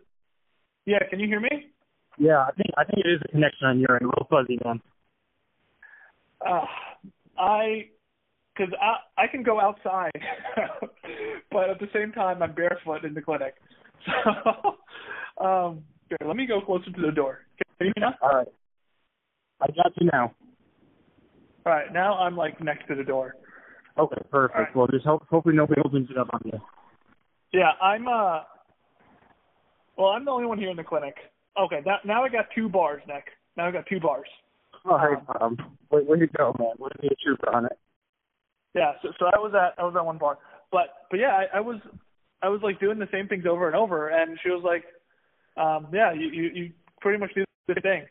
Yeah, 0.86 1.00
can 1.10 1.20
you 1.20 1.28
hear 1.28 1.40
me? 1.40 1.72
Yeah, 2.18 2.40
I 2.40 2.52
think 2.52 2.70
I 2.78 2.84
think 2.84 3.06
it 3.06 3.10
is 3.10 3.22
a 3.26 3.28
connection 3.30 3.68
on 3.68 3.80
your 3.80 3.96
end, 3.96 4.04
a 4.04 4.08
little 4.08 4.28
fuzzy, 4.30 4.60
man. 4.64 4.82
Uh, 6.46 6.66
I, 7.38 7.90
because 8.56 8.74
I 8.82 9.24
I 9.24 9.28
can 9.28 9.44
go 9.44 9.60
outside, 9.60 10.12
but 11.52 11.70
at 11.70 11.80
the 11.80 11.88
same 11.94 12.12
time 12.12 12.42
I'm 12.42 12.54
barefoot 12.54 13.04
in 13.04 13.14
the 13.14 13.22
clinic. 13.22 13.56
So, 14.06 15.44
um, 15.44 15.84
here, 16.10 16.18
let 16.28 16.36
me 16.36 16.46
go 16.46 16.62
closer 16.62 16.92
to 16.92 17.02
the 17.02 17.12
door. 17.12 17.40
Can 17.58 17.88
you 17.88 17.92
hear 17.96 18.04
me 18.04 18.12
now? 18.12 18.16
All 18.22 18.38
right. 18.38 18.48
I 19.62 19.68
got 19.68 19.92
you 20.00 20.10
now. 20.14 20.34
All 21.66 21.74
right, 21.74 21.92
now 21.92 22.14
I'm 22.20 22.38
like 22.38 22.62
next 22.62 22.88
to 22.88 22.96
the 22.96 23.04
door. 23.04 23.36
Okay, 23.98 24.22
perfect. 24.30 24.60
Right. 24.60 24.76
Well, 24.76 24.88
just 24.92 25.06
hope 25.06 25.26
hopefully 25.28 25.56
nobody 25.56 25.82
opens 25.84 26.10
it 26.12 26.18
up 26.18 26.28
on 26.34 26.42
you. 26.46 26.62
Yeah, 27.54 27.72
I'm 27.82 28.08
uh. 28.08 28.42
Well, 29.98 30.10
I'm 30.10 30.26
the 30.26 30.32
only 30.32 30.46
one 30.46 30.60
here 30.60 30.70
in 30.70 30.78
the 30.78 30.84
clinic. 30.84 31.16
Okay, 31.58 31.80
that, 31.86 32.06
now 32.06 32.24
I 32.24 32.30
got 32.30 32.46
two 32.54 32.70
bars, 32.70 33.02
Nick. 33.08 33.24
Now 33.58 33.68
I 33.68 33.72
got 33.72 33.86
two 33.88 34.00
bars. 34.00 34.28
All 34.84 34.98
right, 34.98 35.18
um, 35.42 35.58
where, 35.90 36.04
where 36.04 36.18
you 36.18 36.28
go, 36.38 36.54
man? 36.60 36.74
What 36.78 36.92
be 37.02 37.08
a 37.08 37.16
trooper 37.24 37.50
on 37.56 37.66
it? 37.66 37.80
Yeah, 38.76 38.92
so 39.02 39.10
so 39.18 39.26
I 39.28 39.40
was 39.40 39.54
at 39.56 39.82
I 39.82 39.86
was 39.86 39.96
at 39.98 40.06
one 40.06 40.18
bar, 40.18 40.38
but 40.72 41.08
but 41.10 41.18
yeah, 41.18 41.32
I, 41.32 41.58
I 41.58 41.60
was 41.62 41.80
I 42.42 42.50
was 42.50 42.60
like 42.62 42.80
doing 42.80 43.00
the 43.00 43.08
same 43.12 43.28
things 43.28 43.46
over 43.50 43.68
and 43.68 43.76
over, 43.76 44.10
and 44.10 44.38
she 44.44 44.50
was 44.50 44.64
like, 44.64 44.84
um, 45.56 45.88
yeah, 45.94 46.12
you 46.14 46.28
you, 46.28 46.44
you 46.54 46.72
pretty 47.00 47.18
much 47.18 47.32
do 47.34 47.46
the 47.68 47.74
same 47.74 47.82
thing. 47.82 48.04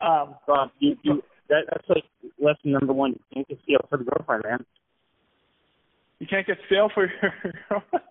Um, 0.00 0.36
Rob, 0.46 0.70
you, 0.78 0.96
you, 1.02 1.22
that, 1.48 1.64
that's 1.70 1.88
like 1.88 2.04
lesson 2.38 2.70
number 2.72 2.92
one. 2.92 3.12
You 3.12 3.20
can't 3.34 3.48
get 3.48 3.58
stale 3.64 3.86
for 3.88 3.98
the 3.98 4.04
girlfriend, 4.04 4.44
man. 4.48 4.64
You 6.20 6.26
can't 6.28 6.46
get 6.46 6.58
stale 6.66 6.88
for 6.94 7.08
your 7.22 7.32
girlfriend. 7.68 8.04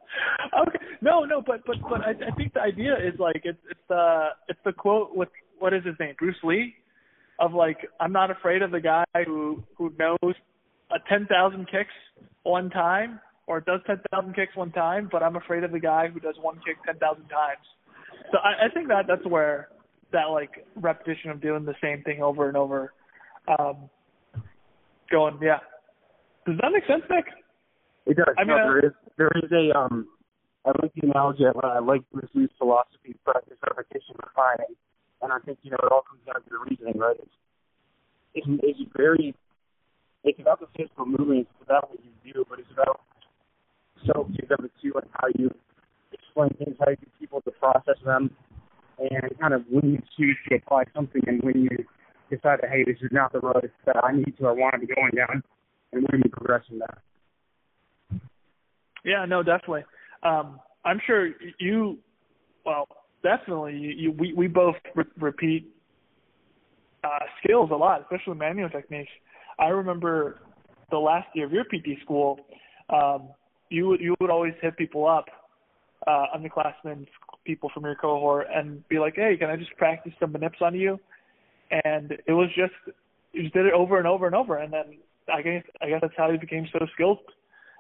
okay, 0.68 0.80
no, 1.02 1.24
no, 1.24 1.42
but 1.42 1.66
but 1.66 1.78
but 1.90 2.02
I, 2.02 2.12
I 2.12 2.36
think 2.36 2.54
the 2.54 2.62
idea 2.62 2.96
is 2.96 3.18
like 3.20 3.42
it's 3.46 3.60
it's 3.72 3.80
the 3.88 4.28
it's 4.50 4.60
the 4.66 4.74
quote 4.74 5.16
with 5.16 5.30
what 5.60 5.74
is 5.74 5.86
his 5.86 5.96
name, 5.98 6.16
Bruce 6.20 6.36
Lee. 6.44 6.76
of 7.40 7.54
like 7.54 7.78
I'm 8.02 8.12
not 8.12 8.32
afraid 8.32 8.62
of 8.64 8.72
the 8.72 8.82
guy 8.82 9.06
who 9.26 9.64
who 9.78 9.94
knows 9.98 10.36
a 10.92 11.00
ten 11.10 11.26
thousand 11.28 11.66
kicks 11.66 11.94
one 12.44 12.70
time 12.70 13.20
or 13.48 13.62
does 13.62 13.82
ten 13.88 14.00
thousand 14.12 14.36
kicks 14.36 14.56
one 14.56 14.72
time, 14.72 15.10
but 15.12 15.24
I'm 15.24 15.36
afraid 15.36 15.64
of 15.64 15.72
the 15.72 15.80
guy 15.80 16.08
who 16.08 16.20
does 16.20 16.36
one 16.42 16.56
kick 16.66 16.78
ten 16.86 16.98
thousand 16.98 17.28
times. 17.30 17.66
So 18.32 18.38
I, 18.40 18.66
I 18.66 18.74
think 18.74 18.88
that 18.88 19.06
that's 19.08 19.26
where 19.26 19.70
that 20.12 20.26
like 20.32 20.66
repetition 20.76 21.32
of 21.32 21.42
doing 21.42 21.66
the 21.66 21.76
same 21.82 22.04
thing 22.04 22.22
over 22.22 22.48
and 22.48 22.58
over, 22.58 22.94
um, 23.48 23.90
going 25.12 25.40
yeah. 25.42 25.60
Does 26.46 26.58
that 26.62 26.72
make 26.72 26.86
sense, 26.86 27.04
Nick? 27.10 27.26
It 28.06 28.18
does. 28.18 28.36
I 28.38 28.44
mean, 28.44 28.58
no, 28.58 28.64
there 28.64 28.80
is 28.86 28.92
there 29.18 29.32
is 29.36 29.52
a 29.52 29.78
um 29.78 30.08
I 30.66 30.72
like 30.82 30.94
the 30.96 31.08
analogy 31.08 31.44
I 31.46 31.80
like 31.80 32.02
Bruce 32.12 32.30
Lee's 32.34 32.50
philosophy, 32.58 33.16
practice, 33.24 33.58
repetition, 33.62 34.16
refining. 34.18 34.74
And 35.22 35.32
I 35.32 35.38
think, 35.46 35.60
you 35.62 35.72
know, 35.72 35.78
it 35.82 35.92
all 35.92 36.02
comes 36.02 36.22
down 36.26 36.42
to 36.42 36.50
the 36.50 36.58
reasoning, 36.70 36.98
right? 36.98 37.18
It's 37.22 37.38
it's, 38.34 38.48
it's 38.64 38.92
very 38.98 39.36
it's 40.26 40.40
about 40.40 40.60
the 40.60 40.68
physical 40.76 41.06
movement, 41.06 41.48
it's 41.52 41.66
about 41.66 41.90
what 41.90 42.00
you 42.04 42.34
do, 42.34 42.46
but 42.50 42.60
it's 42.60 42.72
about 42.72 43.02
so 44.06 44.28
you 44.30 44.46
of 44.52 44.66
it 44.66 44.72
too 44.82 44.94
and 44.96 45.10
how 45.14 45.28
you 45.38 45.50
explain 46.12 46.50
things, 46.58 46.78
how 46.80 46.90
you 46.90 46.98
get 46.98 47.10
people 47.20 47.42
to 47.42 47.52
process 47.52 47.98
them 48.04 48.30
and 49.00 49.40
kind 49.40 49.54
of 49.54 49.64
when 49.70 49.94
you 49.94 50.02
choose 50.18 50.38
to 50.50 50.56
apply 50.56 50.84
something 50.96 51.22
and 51.28 51.42
when 51.44 51.64
you 51.64 51.86
decide 52.30 52.60
that 52.62 52.70
hey, 52.70 52.84
this 52.86 52.98
is 53.02 53.10
not 53.12 53.32
the 53.34 53.40
road 53.40 53.72
that 53.86 53.96
I 54.04 54.12
need 54.14 54.38
to 54.38 54.46
or 54.46 54.54
want 54.54 54.74
to 54.74 54.80
be 54.80 54.94
going 54.94 55.12
down 55.16 55.44
and 55.92 56.06
when 56.10 56.22
you 56.24 56.30
progress 56.30 56.64
in 56.72 56.80
that. 56.80 56.98
Yeah, 59.04 59.26
no, 59.26 59.44
definitely. 59.44 59.86
Um, 60.24 60.60
I'm 60.84 61.00
sure 61.06 61.30
you, 61.60 62.00
well, 62.66 62.88
definitely 63.24 63.74
you, 63.78 63.90
you 63.90 64.12
we 64.12 64.34
we 64.34 64.48
both 64.48 64.76
re- 64.96 65.06
repeat 65.20 65.68
uh, 67.04 67.26
skills 67.44 67.70
a 67.72 67.76
lot, 67.76 68.02
especially 68.02 68.36
manual 68.36 68.70
techniques. 68.70 69.12
I 69.60 69.68
remember 69.68 70.40
the 70.92 70.98
last 70.98 71.28
year 71.34 71.46
of 71.46 71.52
your 71.52 71.64
PT 71.64 72.02
school, 72.04 72.40
um, 72.90 73.30
you 73.70 73.88
would 73.88 74.00
you 74.00 74.16
would 74.20 74.30
always 74.30 74.54
hit 74.62 74.78
people 74.78 75.08
up, 75.08 75.26
uh, 76.08 76.26
underclassmen, 76.36 77.08
people 77.46 77.72
from 77.74 77.84
your 77.84 77.96
cohort, 77.96 78.48
and 78.54 78.88
be 78.90 79.00
like, 79.00 79.16
"Hey, 79.16 79.36
can 79.38 79.50
I 79.50 79.56
just 79.56 79.76
practice 79.78 80.14
some 80.20 80.34
manips 80.34 80.62
on 80.62 80.76
you?" 80.76 81.00
And 81.72 82.12
it 82.12 82.34
was 82.34 82.50
just 82.56 82.74
you 83.34 83.44
just 83.44 83.54
did 83.54 83.66
it 83.66 83.74
over 83.74 83.98
and 83.98 84.08
over 84.08 84.26
and 84.26 84.36
over, 84.36 84.58
and 84.58 84.72
then 84.72 84.98
I 85.34 85.42
guess 85.42 85.64
I 85.82 85.90
guess 85.90 86.00
that's 86.02 86.14
how 86.18 86.30
you 86.30 86.40
became 86.40 86.68
so 86.72 86.86
skilled. 86.94 87.20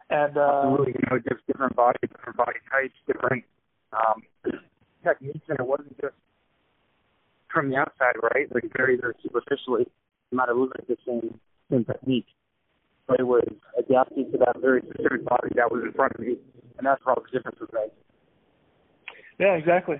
And 0.09 0.37
uh, 0.37 0.61
absolutely, 0.63 0.93
you 0.93 1.07
know, 1.09 1.17
just 1.17 1.45
different 1.47 1.75
body, 1.75 1.97
different 2.01 2.37
body 2.37 2.59
types, 2.71 2.93
different 3.07 3.43
um, 3.93 4.23
techniques, 5.03 5.45
and 5.49 5.59
it 5.59 5.65
wasn't 5.65 5.99
just 5.99 6.13
from 7.51 7.69
the 7.69 7.77
outside, 7.77 8.15
right? 8.21 8.53
Like 8.53 8.65
very, 8.75 8.97
very 8.97 9.13
superficially, 9.23 9.87
you 10.31 10.37
might 10.37 10.49
have 10.49 10.57
looked 10.57 10.75
the 10.87 10.97
same 11.07 11.39
same 11.71 11.85
technique, 11.85 12.27
but 13.07 13.19
it 13.19 13.23
was 13.23 13.47
adapted 13.77 14.31
to 14.31 14.37
that 14.39 14.59
very 14.61 14.81
specific 14.81 15.25
body 15.25 15.49
that 15.55 15.71
was 15.71 15.83
in 15.85 15.93
front 15.93 16.13
of 16.13 16.21
me, 16.21 16.35
and 16.77 16.87
that's 16.87 17.03
where 17.05 17.15
all 17.15 17.23
the 17.23 17.37
difference 17.37 17.59
was 17.59 17.69
made. 17.73 17.91
Yeah, 19.39 19.53
exactly. 19.53 19.97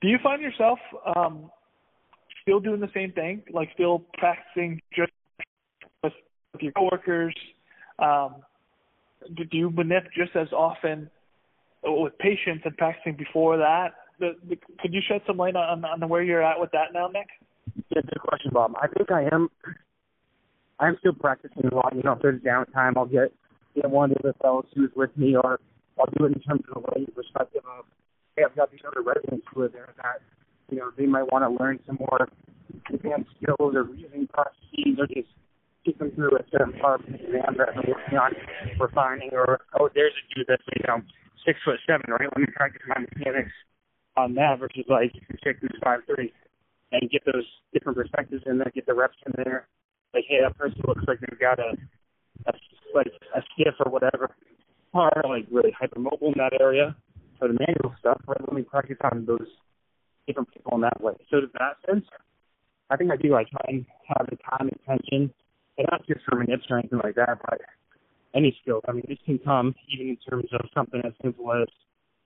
Do 0.00 0.08
you 0.08 0.18
find 0.22 0.40
yourself 0.40 0.78
um, 1.16 1.50
still 2.42 2.60
doing 2.60 2.80
the 2.80 2.90
same 2.94 3.12
thing, 3.12 3.42
like 3.52 3.68
still 3.74 4.04
practicing 4.14 4.80
just 4.94 5.12
with, 6.02 6.12
with 6.52 6.62
your 6.62 6.72
coworkers? 6.72 7.34
Um, 7.98 8.36
do 9.36 9.44
you 9.52 9.70
manip 9.70 10.06
just 10.16 10.36
as 10.36 10.48
often 10.52 11.10
with 11.82 12.16
patients 12.18 12.62
and 12.64 12.76
practicing 12.76 13.16
before 13.16 13.56
that? 13.58 13.88
The, 14.20 14.32
the, 14.48 14.56
could 14.80 14.92
you 14.94 15.00
shed 15.06 15.20
some 15.26 15.36
light 15.36 15.56
on, 15.56 15.84
on 15.84 16.08
where 16.08 16.22
you're 16.22 16.42
at 16.42 16.58
with 16.58 16.70
that 16.72 16.92
now, 16.92 17.08
Nick? 17.08 17.28
Yeah, 17.90 18.02
good 18.02 18.20
question, 18.20 18.50
Bob. 18.52 18.74
I 18.80 18.86
think 18.88 19.10
I 19.10 19.28
am. 19.32 19.48
I'm 20.80 20.96
still 21.00 21.12
practicing 21.12 21.66
a 21.70 21.74
lot. 21.74 21.94
You 21.94 22.02
know, 22.02 22.12
if 22.12 22.22
there's 22.22 22.40
downtime, 22.42 22.96
I'll 22.96 23.06
get 23.06 23.32
know 23.82 23.88
one 23.88 24.10
of 24.10 24.18
the 24.22 24.34
fellows 24.40 24.66
who's 24.74 24.90
with 24.96 25.16
me, 25.16 25.36
or 25.36 25.60
I'll 25.98 26.10
do 26.18 26.24
it 26.24 26.32
in 26.32 26.40
terms 26.40 26.62
of 26.74 26.82
the 26.82 27.12
perspective 27.12 27.62
of, 27.78 27.84
hey, 28.36 28.44
I've 28.44 28.56
got 28.56 28.70
these 28.70 28.80
other 28.86 29.02
residents 29.02 29.46
who 29.52 29.62
are 29.62 29.68
there 29.68 29.88
that 29.96 30.20
you 30.70 30.78
know 30.78 30.90
they 30.96 31.06
might 31.06 31.30
want 31.32 31.44
to 31.44 31.50
learn 31.62 31.80
some 31.86 31.98
more 31.98 32.28
advanced 32.92 33.30
skills 33.40 33.74
or 33.74 33.82
reasoning 33.84 34.28
processes, 34.32 34.98
or 34.98 35.06
just 35.06 35.28
keep 35.84 35.98
them 35.98 36.10
through 36.12 36.36
a 36.36 36.44
certain 36.50 36.78
part 36.80 37.00
of 37.00 37.06
the 37.06 37.14
exam 37.14 37.54
that 37.58 37.68
they're 37.74 37.94
working 37.94 38.18
on 38.18 38.32
refining, 38.80 39.30
or 39.32 39.60
oh, 39.78 39.88
there's 39.94 40.12
a 40.12 40.34
dude 40.34 40.46
that's 40.48 40.62
you 40.74 40.84
know 40.86 41.02
six 41.46 41.58
foot 41.64 41.78
seven, 41.86 42.06
right? 42.10 42.28
Let 42.34 42.38
me 42.38 42.46
practice 42.54 42.82
my 42.86 43.00
mechanics 43.00 43.52
on 44.16 44.34
that 44.34 44.58
versus 44.58 44.84
like 44.88 45.12
check 45.42 45.56
who's 45.60 45.74
five 45.82 46.00
three 46.06 46.32
and 46.92 47.10
get 47.10 47.22
those 47.26 47.44
different 47.72 47.98
perspectives 47.98 48.42
and 48.46 48.60
then 48.60 48.70
get 48.74 48.86
the 48.86 48.94
reps 48.94 49.16
in 49.26 49.32
there. 49.44 49.68
Like, 50.14 50.24
hey, 50.28 50.38
that 50.42 50.56
person 50.56 50.80
looks 50.86 51.04
like 51.06 51.20
they've 51.20 51.38
got 51.38 51.58
a, 51.58 51.76
a 52.46 52.52
like 52.94 53.12
a 53.36 53.40
skiff 53.52 53.74
or 53.84 53.90
whatever, 53.90 54.30
or 54.92 55.10
like 55.28 55.46
really 55.50 55.72
hypermobile 55.72 56.32
in 56.32 56.34
that 56.36 56.58
area 56.60 56.96
for 57.38 57.48
the 57.48 57.54
manual 57.54 57.94
stuff. 58.00 58.20
Right? 58.26 58.40
Let 58.40 58.52
me 58.52 58.62
practice 58.62 58.96
on 59.02 59.26
those 59.26 59.46
different 60.26 60.52
people 60.52 60.74
in 60.76 60.80
that 60.82 61.00
way. 61.00 61.14
So 61.30 61.38
in 61.38 61.50
that 61.58 61.76
sense, 61.86 62.04
I 62.90 62.96
think 62.96 63.10
I 63.12 63.16
do. 63.16 63.34
I 63.34 63.44
try 63.44 63.64
and 63.68 63.86
have 64.08 64.26
the 64.30 64.36
time 64.36 64.68
and 64.68 64.78
attention, 64.82 65.34
and 65.76 65.86
not 65.90 66.06
just 66.06 66.20
for 66.28 66.38
minutes 66.38 66.64
or 66.70 66.78
anything 66.78 67.00
like 67.04 67.16
that, 67.16 67.38
but 67.44 67.60
any 68.34 68.56
skill. 68.62 68.80
I 68.88 68.92
mean, 68.92 69.04
this 69.08 69.18
can 69.24 69.38
come 69.38 69.74
even 69.92 70.08
in 70.08 70.16
terms 70.28 70.48
of 70.52 70.68
something 70.74 71.00
as 71.04 71.12
simple 71.22 71.52
as, 71.52 71.68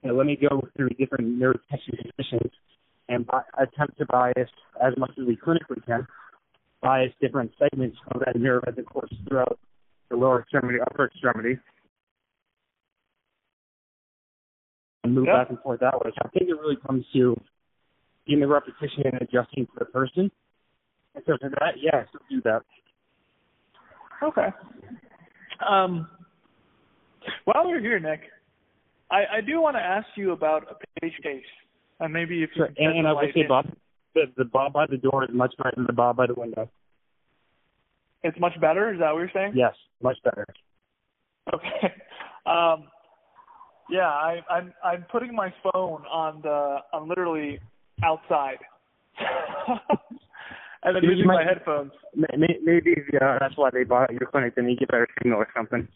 you 0.01 0.09
know, 0.09 0.15
let 0.15 0.25
me 0.25 0.37
go 0.37 0.61
through 0.75 0.89
different 0.89 1.37
nerve 1.37 1.59
tension 1.69 1.97
positions 1.97 2.51
and 3.09 3.25
bi- 3.25 3.43
attempt 3.57 3.97
to 3.97 4.05
bias 4.05 4.49
as 4.81 4.93
much 4.97 5.11
as 5.19 5.25
we 5.25 5.35
clinically 5.37 5.85
can, 5.85 6.07
bias 6.83 7.13
different 7.21 7.51
segments 7.57 7.97
of 8.11 8.19
that 8.19 8.35
nerve 8.35 8.63
as 8.67 8.77
it 8.77 8.85
courses 8.85 9.17
throughout 9.27 9.57
the 10.09 10.17
lower 10.17 10.41
extremity, 10.41 10.79
upper 10.81 11.05
extremity, 11.05 11.57
and 15.03 15.15
move 15.15 15.25
Yeah. 15.27 15.39
back 15.39 15.49
and 15.49 15.59
forth 15.61 15.79
that 15.79 15.95
way. 16.03 16.11
So 16.11 16.21
I 16.25 16.29
think 16.29 16.49
it 16.49 16.53
really 16.59 16.75
comes 16.75 17.05
to 17.13 17.39
getting 18.27 18.41
the 18.41 18.47
repetition 18.47 19.03
and 19.05 19.21
adjusting 19.21 19.65
to 19.65 19.71
the 19.79 19.85
person. 19.85 20.29
And 21.15 21.23
so 21.25 21.37
for 21.39 21.49
that, 21.49 21.77
yeah, 21.77 22.03
so 22.11 22.19
do 22.29 22.41
that. 22.41 22.63
Okay. 24.21 24.49
Um, 25.65 26.07
while 27.45 27.67
we're 27.67 27.79
here, 27.79 27.99
Nick, 27.99 28.21
I, 29.11 29.37
I 29.37 29.41
do 29.41 29.61
want 29.61 29.75
to 29.75 29.81
ask 29.81 30.07
you 30.15 30.31
about 30.31 30.67
a 30.69 30.75
patient 30.99 31.23
case, 31.23 31.45
and 31.99 32.11
maybe 32.11 32.43
if 32.43 32.49
you 32.55 32.65
Sure. 32.65 32.73
And, 32.77 32.99
and 32.99 33.07
I 33.07 33.13
will 33.13 33.31
say, 33.33 33.43
Bob, 33.47 33.65
the, 34.13 34.21
the 34.37 34.45
Bob 34.45 34.73
by 34.73 34.85
the 34.89 34.97
door 34.97 35.23
is 35.23 35.29
much 35.33 35.53
better 35.57 35.73
than 35.75 35.85
the 35.85 35.93
Bob 35.93 36.17
by 36.17 36.27
the 36.27 36.33
window. 36.35 36.69
it's 38.23 38.39
much 38.39 38.59
better. 38.61 38.93
Is 38.93 38.99
that 38.99 39.11
what 39.11 39.19
you're 39.19 39.31
saying? 39.33 39.53
Yes, 39.55 39.73
much 40.01 40.17
better. 40.23 40.45
Okay. 41.53 41.93
Um, 42.45 42.89
yeah, 43.89 44.09
I, 44.09 44.41
I'm 44.49 44.73
I'm 44.83 45.05
putting 45.09 45.33
my 45.33 45.53
phone 45.63 46.03
on 46.11 46.41
the 46.41 46.79
on 46.91 47.07
literally 47.07 47.57
outside, 48.03 48.57
and 50.83 50.93
then 50.93 51.03
using 51.03 51.25
my 51.25 51.41
headphones. 51.41 51.93
May- 52.13 52.37
may- 52.37 52.59
Maybe 52.61 52.95
yeah, 53.13 53.37
that's 53.39 53.55
why 53.55 53.69
they 53.71 53.85
bought 53.85 54.11
your 54.11 54.29
clinic. 54.29 54.55
Then 54.55 54.67
you 54.67 54.75
get 54.75 54.89
better 54.89 55.07
signal 55.17 55.37
or 55.39 55.47
something. 55.55 55.87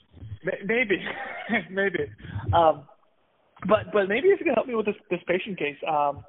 Maybe, 0.66 1.04
maybe. 1.70 2.00
Um, 2.54 2.84
but 3.68 3.92
but 3.92 4.08
maybe 4.08 4.30
if 4.30 4.40
you 4.40 4.46
can 4.46 4.54
help 4.54 4.68
me 4.68 4.76
with 4.76 4.86
this 4.86 4.96
this 5.10 5.20
patient 5.28 5.60
case. 5.60 5.76
Um, 5.86 6.24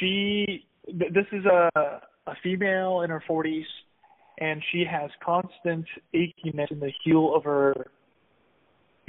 she 0.00 0.64
th- 0.86 1.12
this 1.12 1.26
is 1.32 1.44
a 1.46 1.70
a 2.26 2.34
female 2.42 3.02
in 3.02 3.10
her 3.10 3.22
40s, 3.28 3.64
and 4.38 4.62
she 4.70 4.84
has 4.88 5.10
constant 5.24 5.84
achiness 6.14 6.70
in 6.70 6.78
the 6.78 6.92
heel 7.04 7.34
of 7.34 7.44
her 7.44 7.74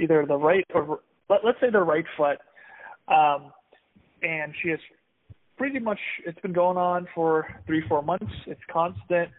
either 0.00 0.26
the 0.26 0.36
right 0.36 0.64
or 0.74 1.00
let, 1.30 1.44
let's 1.44 1.58
say 1.60 1.70
the 1.70 1.80
right 1.80 2.04
foot, 2.16 2.38
um, 3.08 3.52
and 4.22 4.52
she 4.62 4.70
has 4.70 4.80
pretty 5.56 5.78
much 5.78 5.98
it's 6.26 6.40
been 6.40 6.52
going 6.52 6.76
on 6.76 7.06
for 7.14 7.46
three 7.66 7.82
four 7.88 8.02
months. 8.02 8.32
It's 8.46 8.60
constant. 8.70 9.30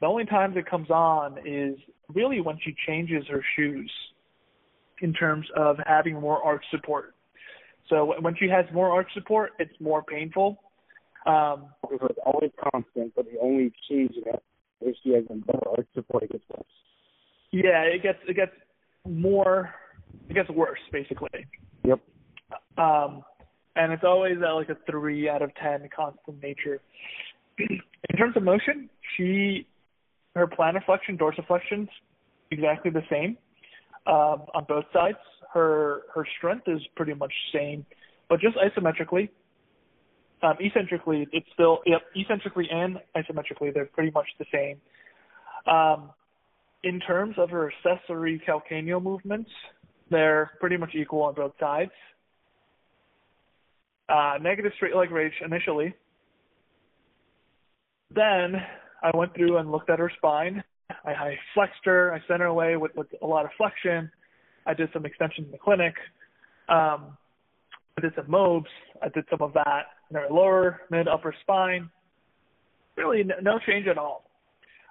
The 0.00 0.06
only 0.06 0.26
times 0.26 0.56
it 0.58 0.68
comes 0.68 0.90
on 0.90 1.38
is 1.46 1.78
really 2.14 2.40
when 2.40 2.58
she 2.62 2.74
changes 2.86 3.24
her 3.30 3.42
shoes 3.56 3.90
in 5.00 5.12
terms 5.14 5.46
of 5.56 5.76
having 5.86 6.20
more 6.20 6.42
arch 6.42 6.64
support. 6.70 7.14
So 7.88 8.14
when 8.20 8.34
she 8.36 8.48
has 8.48 8.66
more 8.74 8.90
arch 8.90 9.08
support, 9.14 9.52
it's 9.58 9.72
more 9.80 10.02
painful. 10.02 10.60
Um, 11.26 11.70
It 11.90 12.00
was 12.00 12.14
always 12.24 12.50
constant, 12.72 13.12
but 13.16 13.24
the 13.26 13.38
only 13.40 13.72
change 13.88 14.12
in 14.16 14.22
it 14.32 14.42
is 14.80 14.96
she 15.02 15.10
has 15.14 15.24
a 15.30 15.34
better 15.34 15.86
support 15.94 16.22
it 16.24 16.32
gets 16.32 16.44
worse. 16.48 16.64
yeah, 17.52 17.82
it 17.82 18.02
gets 18.02 18.18
it 18.28 18.34
gets 18.36 18.52
more 19.08 19.74
it 20.28 20.34
gets 20.34 20.48
worse 20.50 20.78
basically. 20.92 21.46
Yep. 21.84 22.00
Um, 22.78 23.22
and 23.74 23.92
it's 23.92 24.04
always 24.04 24.36
at 24.42 24.50
like 24.52 24.68
a 24.68 24.76
three 24.90 25.28
out 25.28 25.42
of 25.42 25.50
ten 25.56 25.88
constant 25.94 26.42
nature. 26.42 26.80
in 27.58 28.16
terms 28.16 28.36
of 28.36 28.42
motion, 28.42 28.88
she 29.16 29.66
her 30.34 30.46
plantar 30.46 30.84
flexion, 30.84 31.16
dorsiflexion's 31.18 31.88
exactly 32.50 32.90
the 32.90 33.02
same 33.10 33.36
um, 34.06 34.44
on 34.54 34.64
both 34.68 34.84
sides. 34.92 35.18
Her 35.52 36.02
her 36.14 36.26
strength 36.36 36.68
is 36.68 36.80
pretty 36.94 37.14
much 37.14 37.32
same, 37.52 37.84
but 38.28 38.40
just 38.40 38.56
isometrically. 38.56 39.30
Um, 40.46 40.56
eccentrically, 40.60 41.26
it's 41.32 41.46
still 41.54 41.80
yep. 41.86 42.02
Eccentrically 42.14 42.68
and 42.70 42.98
isometrically, 43.16 43.74
they're 43.74 43.86
pretty 43.86 44.12
much 44.12 44.26
the 44.38 44.44
same. 44.52 44.80
Um, 45.72 46.10
in 46.84 47.00
terms 47.00 47.34
of 47.36 47.50
her 47.50 47.72
accessory 47.72 48.40
calcaneal 48.46 49.02
movements, 49.02 49.50
they're 50.08 50.52
pretty 50.60 50.76
much 50.76 50.94
equal 50.94 51.22
on 51.22 51.34
both 51.34 51.52
sides. 51.58 51.90
Uh, 54.08 54.34
negative 54.40 54.70
straight 54.76 54.94
leg 54.94 55.10
raise 55.10 55.32
initially. 55.44 55.92
Then 58.14 58.54
I 59.02 59.16
went 59.16 59.34
through 59.34 59.56
and 59.56 59.72
looked 59.72 59.90
at 59.90 59.98
her 59.98 60.12
spine. 60.16 60.62
I, 61.04 61.10
I 61.10 61.38
flexed 61.54 61.80
her. 61.86 62.14
I 62.14 62.20
sent 62.28 62.40
her 62.40 62.46
away 62.46 62.76
with, 62.76 62.94
with 62.94 63.08
a 63.20 63.26
lot 63.26 63.44
of 63.44 63.50
flexion. 63.56 64.12
I 64.64 64.74
did 64.74 64.90
some 64.92 65.06
extension 65.06 65.46
in 65.46 65.50
the 65.50 65.58
clinic. 65.58 65.94
Um, 66.68 67.16
I 67.98 68.02
did 68.02 68.12
some 68.14 68.26
MOBs. 68.26 68.70
I 69.02 69.08
did 69.08 69.24
some 69.28 69.42
of 69.42 69.52
that 69.54 69.86
in 70.10 70.16
her 70.16 70.26
lower, 70.30 70.82
mid, 70.90 71.08
upper 71.08 71.34
spine. 71.42 71.90
Really, 72.96 73.24
no 73.42 73.58
change 73.66 73.86
at 73.86 73.98
all. 73.98 74.24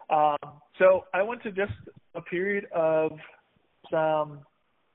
Um, 0.09 0.37
so 0.77 1.05
I 1.13 1.23
went 1.23 1.41
to 1.43 1.51
just 1.51 1.73
a 2.13 2.21
period 2.21 2.65
of 2.73 3.11
some 3.89 4.39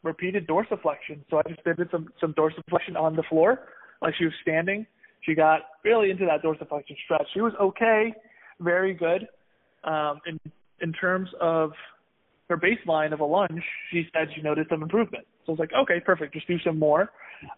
repeated 0.02 0.46
dorsiflexion. 0.46 1.20
So 1.30 1.38
I 1.38 1.42
just 1.48 1.64
did 1.64 1.76
some 1.90 2.08
some 2.20 2.34
dorsiflexion 2.34 2.96
on 2.96 3.16
the 3.16 3.22
floor, 3.24 3.68
like 4.02 4.14
she 4.16 4.24
was 4.24 4.34
standing. 4.42 4.86
She 5.22 5.34
got 5.34 5.62
really 5.84 6.10
into 6.10 6.24
that 6.26 6.42
dorsiflexion 6.42 6.96
stretch. 7.04 7.26
She 7.34 7.40
was 7.40 7.52
okay, 7.60 8.14
very 8.60 8.94
good. 8.94 9.26
Um, 9.84 10.20
in 10.26 10.38
in 10.80 10.92
terms 10.92 11.28
of 11.40 11.72
her 12.48 12.56
baseline 12.56 13.12
of 13.12 13.20
a 13.20 13.24
lunge, 13.24 13.62
she 13.90 14.06
said 14.12 14.28
she 14.34 14.42
noticed 14.42 14.70
some 14.70 14.82
improvement. 14.82 15.26
I 15.50 15.52
was 15.52 15.58
like, 15.58 15.72
okay, 15.82 16.00
perfect. 16.04 16.34
Just 16.34 16.46
do 16.46 16.58
some 16.64 16.78
more, 16.78 17.10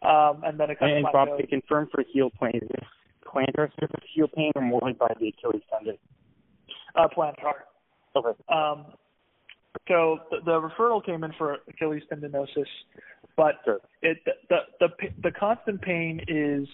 um, 0.02 0.42
and 0.44 0.58
then 0.58 0.70
it 0.70 0.78
kind 0.78 0.96
and, 0.96 1.06
of 1.06 1.12
Bob, 1.12 1.28
to 1.38 1.46
confirm 1.46 1.88
for 1.92 2.02
heel 2.12 2.30
pain, 2.40 2.60
is 2.62 2.68
this 2.68 2.88
plantar 3.26 3.68
surface 3.78 4.04
heel 4.14 4.28
pain 4.34 4.52
or 4.54 4.62
more 4.62 4.80
by 4.98 5.12
the 5.20 5.28
Achilles 5.28 5.62
tendon? 5.70 5.98
Uh, 6.94 7.08
plantar. 7.16 7.52
Okay. 8.16 8.38
Um, 8.48 8.86
so 9.88 10.18
the, 10.30 10.38
the 10.44 10.60
referral 10.60 11.04
came 11.04 11.24
in 11.24 11.32
for 11.38 11.58
Achilles 11.68 12.02
tendinosis, 12.12 12.66
but 13.36 13.54
sure. 13.64 13.80
it 14.02 14.18
the, 14.24 14.32
the 14.48 14.58
the 14.80 15.08
the 15.22 15.30
constant 15.30 15.80
pain 15.80 16.20
is 16.28 16.68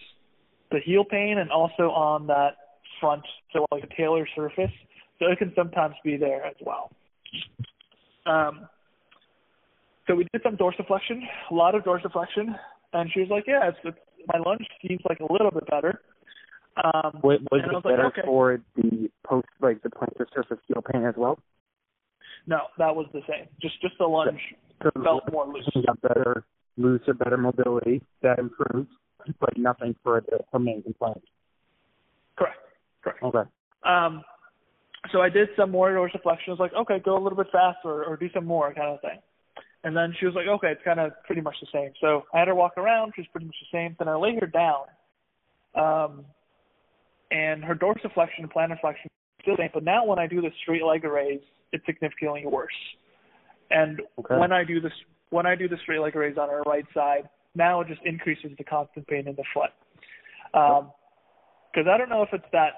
the 0.70 0.80
heel 0.84 1.04
pain 1.04 1.38
and 1.38 1.50
also 1.50 1.90
on 1.90 2.26
that 2.26 2.56
front, 3.00 3.22
so 3.52 3.66
like 3.70 3.84
a 3.84 4.00
talar 4.00 4.25
surface. 4.34 4.70
So 5.18 5.26
it 5.26 5.38
can 5.38 5.52
sometimes 5.56 5.94
be 6.04 6.16
there 6.16 6.44
as 6.44 6.54
well. 6.64 6.90
Um, 8.26 8.68
so 10.08 10.14
we 10.14 10.26
did 10.32 10.42
some 10.42 10.56
dorsiflexion, 10.56 11.20
a 11.50 11.54
lot 11.54 11.74
of 11.74 11.84
dorsiflexion, 11.84 12.56
and 12.94 13.10
she 13.12 13.20
was 13.20 13.28
like, 13.30 13.44
"Yeah, 13.46 13.68
it's, 13.68 13.78
it's 13.84 13.98
my 14.26 14.38
lunge 14.44 14.66
seems 14.86 15.00
like 15.08 15.20
a 15.20 15.30
little 15.30 15.50
bit 15.50 15.68
better." 15.70 16.00
Um, 16.82 17.20
was, 17.22 17.40
was 17.50 17.62
it 17.64 17.72
was 17.72 17.82
like, 17.84 17.96
better 17.96 18.06
okay. 18.06 18.22
for 18.24 18.60
the 18.76 19.10
post, 19.24 19.48
like 19.60 19.82
the 19.82 19.90
plantar 19.90 20.26
surface 20.34 20.58
heel 20.66 20.82
pain 20.92 21.04
as 21.04 21.14
well? 21.16 21.38
No, 22.46 22.60
that 22.78 22.94
was 22.94 23.06
the 23.12 23.20
same. 23.28 23.46
Just 23.60 23.80
just 23.82 23.94
the 23.98 24.06
lunge 24.06 24.40
So 24.82 24.90
felt 25.02 25.30
more 25.30 25.46
loose. 25.46 25.68
got 25.86 26.00
better, 26.00 26.44
looser, 26.76 27.14
better 27.14 27.36
mobility. 27.36 28.00
That 28.22 28.38
improved, 28.38 28.90
but 29.38 29.56
nothing 29.58 29.94
for 30.02 30.22
the 30.22 30.38
her 30.52 30.58
main 30.58 30.82
complaint. 30.82 31.22
Correct. 32.36 32.58
Correct. 33.02 33.22
Okay. 33.22 33.42
Um, 33.84 34.22
so 35.12 35.20
I 35.20 35.28
did 35.28 35.48
some 35.56 35.70
more 35.70 35.90
dorsiflexion. 35.90 36.48
I 36.48 36.50
was 36.50 36.60
like, 36.60 36.72
okay, 36.74 36.98
go 37.04 37.16
a 37.16 37.22
little 37.22 37.36
bit 37.36 37.48
faster 37.52 38.04
or 38.04 38.16
do 38.16 38.28
some 38.32 38.46
more 38.46 38.72
kind 38.72 38.94
of 38.94 39.00
thing. 39.00 39.18
And 39.85 39.97
then 39.97 40.14
she 40.18 40.26
was 40.26 40.35
like, 40.35 40.47
okay, 40.47 40.73
it's 40.73 40.82
kind 40.85 40.99
of 40.99 41.12
pretty 41.25 41.40
much 41.40 41.54
the 41.61 41.68
same. 41.73 41.92
So 42.00 42.25
I 42.35 42.40
had 42.40 42.49
her 42.49 42.54
walk 42.54 42.76
around. 42.76 43.12
She 43.14 43.20
was 43.23 43.28
pretty 43.30 43.47
much 43.47 43.56
the 43.61 43.76
same. 43.76 43.97
Then 43.99 44.08
I 44.08 44.16
laid 44.16 44.40
her 44.40 44.47
down. 44.47 44.87
Um, 45.75 46.25
and 47.30 47.62
her 47.64 47.75
dorsiflexion 47.75 48.40
and 48.40 48.52
plantar 48.52 48.80
flexion 48.80 49.08
still 49.42 49.56
the 49.56 49.62
same. 49.62 49.70
But 49.73 49.85
now 49.85 50.04
when 50.04 50.18
I 50.18 50.26
do 50.26 50.40
the 50.40 50.50
straight 50.62 50.82
leg 50.82 51.04
raise, 51.04 51.40
it's 51.73 51.85
significantly 51.87 52.44
worse. 52.47 52.73
And 53.70 54.00
Okay. 54.19 54.36
when 54.36 54.50
I 54.52 54.64
do 54.64 54.80
this, 54.80 54.93
when 55.30 55.47
I 55.47 55.54
do 55.54 55.69
the 55.69 55.76
straight 55.82 56.00
leg 56.00 56.17
raise 56.17 56.38
on 56.38 56.49
her 56.49 56.62
right 56.62 56.86
side, 56.95 57.28
now 57.54 57.80
it 57.80 57.88
just 57.88 58.00
increases 58.04 58.50
the 58.56 58.64
constant 58.64 59.06
pain 59.06 59.28
in 59.28 59.36
the 59.36 59.45
foot. 59.54 59.71
Um, 60.54 60.91
because 61.73 61.86
I 61.88 61.99
don't 61.99 62.08
know 62.08 62.23
if 62.23 62.30
it's 62.32 62.47
that. 62.52 62.73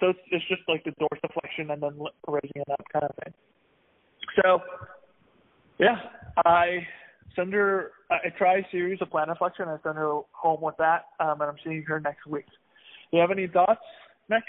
So 0.00 0.10
it's, 0.10 0.18
it's 0.30 0.44
just 0.48 0.62
like 0.68 0.84
the 0.84 0.92
dorsiflexion 1.00 1.72
and 1.72 1.82
then 1.82 1.98
raising 2.28 2.62
it 2.62 2.70
up 2.70 2.84
kind 2.92 3.04
of 3.04 3.14
thing. 3.24 3.32
So, 4.42 4.60
yeah, 5.78 5.96
I 6.44 6.86
send 7.36 7.52
her. 7.52 7.92
I 8.10 8.14
I 8.26 8.28
try 8.36 8.58
a 8.58 8.62
series 8.70 9.00
of 9.00 9.10
plantar 9.10 9.36
flexion. 9.38 9.68
I 9.68 9.76
send 9.82 9.96
her 9.96 10.20
home 10.32 10.60
with 10.60 10.76
that, 10.78 11.06
um, 11.20 11.40
and 11.40 11.50
I'm 11.50 11.56
seeing 11.64 11.82
her 11.82 12.00
next 12.00 12.26
week. 12.26 12.46
Do 13.10 13.18
you 13.18 13.20
have 13.20 13.30
any 13.30 13.46
thoughts, 13.46 13.80
Nick? 14.28 14.42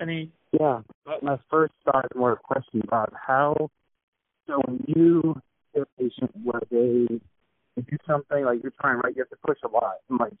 Any? 0.00 0.32
Yeah. 0.58 0.80
But 1.04 1.22
my 1.22 1.38
first 1.50 1.72
thought 1.84 2.06
more 2.16 2.32
a 2.32 2.36
question 2.36 2.80
about 2.82 3.12
how. 3.14 3.70
So 4.46 4.60
when 4.66 4.84
you 4.88 5.40
get 5.74 5.82
a 5.82 6.02
patient 6.02 6.30
where 6.42 6.60
they, 6.70 7.20
do 7.76 7.96
something 8.06 8.44
like 8.44 8.62
you're 8.62 8.72
trying, 8.80 8.98
right? 8.98 9.14
You 9.14 9.22
have 9.22 9.30
to 9.30 9.46
push 9.46 9.58
a 9.64 9.68
lot. 9.68 9.96
And 10.08 10.18
like 10.18 10.32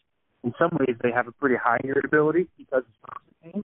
in 0.42 0.52
some 0.58 0.76
ways 0.78 0.96
they 1.02 1.12
have 1.12 1.28
a 1.28 1.32
pretty 1.32 1.56
high 1.56 1.78
irritability 1.84 2.48
because 2.58 2.82
it's 2.88 2.98
constant 3.04 3.54
pain. 3.54 3.62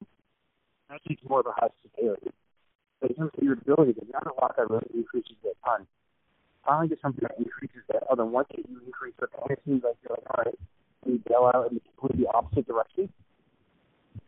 Actually, 0.91 1.19
it's 1.21 1.29
more 1.29 1.41
of 1.41 1.47
a 1.47 1.53
high 1.53 1.69
severity. 1.83 2.31
But 3.01 3.11
in 3.11 3.17
terms 3.17 3.33
of 3.37 3.43
irritability, 3.43 3.93
there's 3.93 4.13
not 4.13 4.27
a 4.27 4.41
lot 4.41 4.57
that 4.57 4.71
really 4.71 4.87
increases 4.95 5.37
that 5.43 5.55
ton. 5.65 5.87
Finally, 6.67 6.89
get 6.89 6.99
something 7.01 7.23
that 7.23 7.39
increases 7.39 7.83
that 7.89 8.03
other. 8.11 8.25
Once 8.25 8.49
you 8.57 8.65
increase 8.85 9.15
the 9.21 9.29
pain, 9.29 9.47
it 9.51 9.63
seems 9.65 9.83
like 9.85 9.97
you're 10.03 10.17
like, 10.19 10.27
all 10.31 10.45
right, 10.45 10.59
we 11.07 11.23
bail 11.29 11.51
out 11.55 11.71
in 11.71 11.75
the 11.77 11.81
completely 11.95 12.27
opposite 12.27 12.67
direction. 12.67 13.09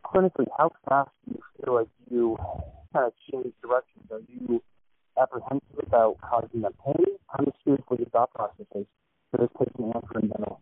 Clinically, 0.05 0.47
how 0.57 0.71
fast 0.87 1.11
do 1.27 1.35
you 1.35 1.41
feel 1.63 1.75
like 1.75 1.87
you 2.09 2.37
kind 2.93 3.05
of 3.05 3.13
change 3.29 3.53
directions? 3.61 4.07
Are 4.11 4.21
you 4.27 4.63
apprehensive 5.21 5.83
about 5.85 6.17
causing 6.21 6.61
them 6.61 6.73
pain? 6.85 7.05
I'm 7.37 7.45
just 7.45 7.57
curious 7.63 7.83
what 7.87 7.99
your 7.99 8.09
thought 8.09 8.33
process 8.33 8.65
is 8.73 8.85
for 9.31 9.37
this 9.37 9.49
patient 9.57 9.93
and 9.93 10.03
for 10.07 10.19
in 10.19 10.29
general. 10.29 10.61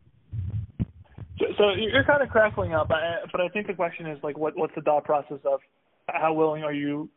So, 1.40 1.46
so 1.58 1.63
you're 1.78 2.04
kind 2.04 2.24
of 2.24 2.30
crackling 2.30 2.74
up, 2.74 2.88
but 2.88 2.98
I, 2.98 3.48
think 3.50 3.68
the 3.68 3.74
question 3.74 4.08
is 4.08 4.18
like, 4.24 4.38
what 4.38 4.58
what's 4.58 4.74
the 4.74 4.82
thought 4.82 5.06
process 5.06 5.38
of 5.46 5.60
how 6.10 6.34
willing 6.34 6.63
are 6.63 6.74
you 6.74 7.10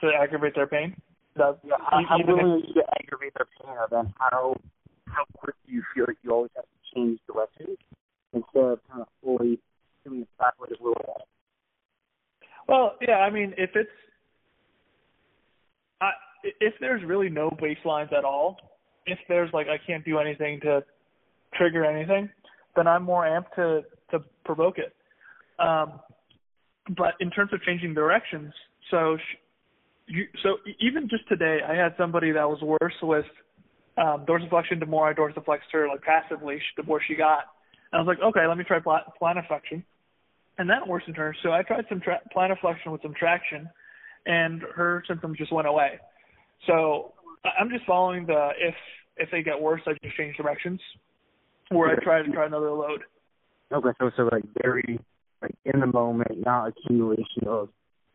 to 0.00 0.10
aggravate 0.18 0.54
their 0.54 0.66
pain? 0.66 0.96
That, 1.36 1.58
How, 1.68 2.02
how 2.08 2.20
if- 2.20 2.26
willing 2.26 2.46
are 2.46 2.58
you 2.58 2.74
to 2.74 2.82
their 3.20 3.46
pain, 3.60 3.76
or 3.76 3.88
then 3.90 4.12
how 4.18 4.56
how 5.06 5.24
quick 5.36 5.54
do 5.66 5.72
you 5.72 5.82
feel 5.94 6.04
like 6.08 6.16
you 6.22 6.30
always 6.32 6.50
have 6.56 6.64
to 6.64 6.94
change 6.94 7.18
directions 7.26 7.78
instead 8.32 8.64
of 8.64 8.80
kind 8.90 9.02
of 9.02 9.08
fully 9.22 9.58
doing 10.04 10.26
the 10.38 10.44
little 10.80 10.94
bit? 10.94 11.26
Well, 12.68 12.96
yeah, 13.00 13.18
I 13.18 13.30
mean, 13.30 13.54
if 13.58 13.70
it's 13.74 13.90
I, 16.00 16.10
if 16.60 16.74
there's 16.80 17.02
really 17.04 17.28
no 17.28 17.50
baselines 17.50 18.12
at 18.12 18.24
all, 18.24 18.56
if 19.06 19.18
there's 19.28 19.52
like 19.52 19.66
I 19.68 19.78
can't 19.84 20.04
do 20.04 20.18
anything 20.18 20.60
to 20.60 20.82
trigger 21.54 21.84
anything, 21.84 22.30
then 22.76 22.86
I'm 22.86 23.02
more 23.02 23.24
amped 23.24 23.54
to 23.56 23.82
to 24.10 24.24
provoke 24.44 24.78
it. 24.78 24.94
Um, 25.58 26.00
but 26.96 27.14
in 27.20 27.30
terms 27.30 27.52
of 27.52 27.62
changing 27.62 27.94
directions, 27.94 28.52
so 28.90 29.16
you 30.12 30.26
so 30.42 30.56
even 30.80 31.08
just 31.08 31.28
today, 31.28 31.58
I 31.66 31.74
had 31.74 31.94
somebody 31.96 32.32
that 32.32 32.48
was 32.48 32.60
worse 32.62 32.94
with 33.02 33.26
um, 33.96 34.24
dorsiflexion 34.26 34.80
the 34.80 34.86
more 34.86 35.08
I 35.08 35.14
dorsiflexed 35.14 35.70
her 35.72 35.88
like 35.88 36.02
passively, 36.02 36.60
the 36.76 36.82
more 36.82 37.00
she 37.06 37.14
got. 37.14 37.44
And 37.92 38.00
I 38.00 38.02
was 38.02 38.06
like, 38.06 38.24
okay, 38.24 38.46
let 38.46 38.56
me 38.56 38.64
try 38.64 38.80
pla- 38.80 39.04
plantarflexion 39.20 39.82
and 40.58 40.68
that 40.70 40.86
worsened 40.86 41.16
her. 41.16 41.34
So 41.42 41.52
I 41.52 41.62
tried 41.62 41.84
some 41.88 42.00
tra- 42.00 42.20
plantarflexion 42.34 42.92
with 42.92 43.02
some 43.02 43.14
traction, 43.14 43.68
and 44.26 44.62
her 44.74 45.02
symptoms 45.08 45.38
just 45.38 45.52
went 45.52 45.66
away. 45.66 45.98
So 46.66 47.12
I'm 47.58 47.70
just 47.70 47.84
following 47.86 48.26
the 48.26 48.50
if 48.58 48.74
if 49.16 49.30
they 49.30 49.42
get 49.42 49.60
worse, 49.60 49.82
I 49.86 49.92
just 50.02 50.16
change 50.16 50.36
directions, 50.36 50.80
or 51.70 51.88
I 51.88 51.94
try 52.02 52.22
to 52.22 52.32
try 52.32 52.46
another 52.46 52.70
load. 52.70 53.02
Okay, 53.72 53.90
so 53.98 54.10
so 54.16 54.28
like 54.30 54.44
very 54.62 55.00
like 55.40 55.54
in 55.64 55.80
the 55.80 55.86
moment, 55.86 56.30
not 56.44 56.68
accumulation 56.68 57.48
of 57.48 57.68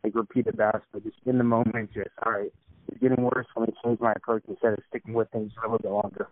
like 0.04 0.14
repeated 0.14 0.56
bouts, 0.56 0.84
but 0.92 1.02
just 1.04 1.16
in 1.26 1.38
the 1.38 1.44
moment, 1.44 1.90
just 1.92 2.08
all 2.24 2.32
right, 2.32 2.52
it's 2.88 3.00
getting 3.00 3.22
worse. 3.22 3.46
Let 3.56 3.68
me 3.68 3.74
change 3.84 4.00
my 4.00 4.12
approach 4.12 4.42
instead 4.48 4.72
of 4.72 4.78
sticking 4.88 5.14
with 5.14 5.28
things 5.30 5.52
for 5.54 5.66
a 5.66 5.72
little 5.72 5.82
bit 5.82 5.92
longer. 5.92 6.28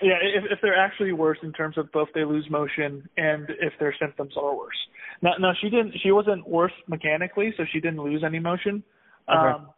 Yeah, 0.00 0.14
if 0.22 0.44
if 0.50 0.58
they're 0.62 0.76
actually 0.78 1.12
worse 1.12 1.38
in 1.42 1.52
terms 1.52 1.78
of 1.78 1.92
both 1.92 2.08
they 2.14 2.24
lose 2.24 2.48
motion 2.50 3.08
and 3.16 3.48
if 3.60 3.72
their 3.78 3.94
symptoms 4.00 4.32
are 4.36 4.56
worse. 4.56 4.76
Now, 5.20 5.32
now 5.38 5.52
she 5.60 5.68
didn't. 5.68 5.94
She 6.02 6.10
wasn't 6.10 6.48
worse 6.48 6.72
mechanically, 6.88 7.52
so 7.56 7.64
she 7.72 7.80
didn't 7.80 8.02
lose 8.02 8.24
any 8.24 8.38
motion. 8.38 8.82
Okay. 9.28 9.38
Um, 9.38 9.68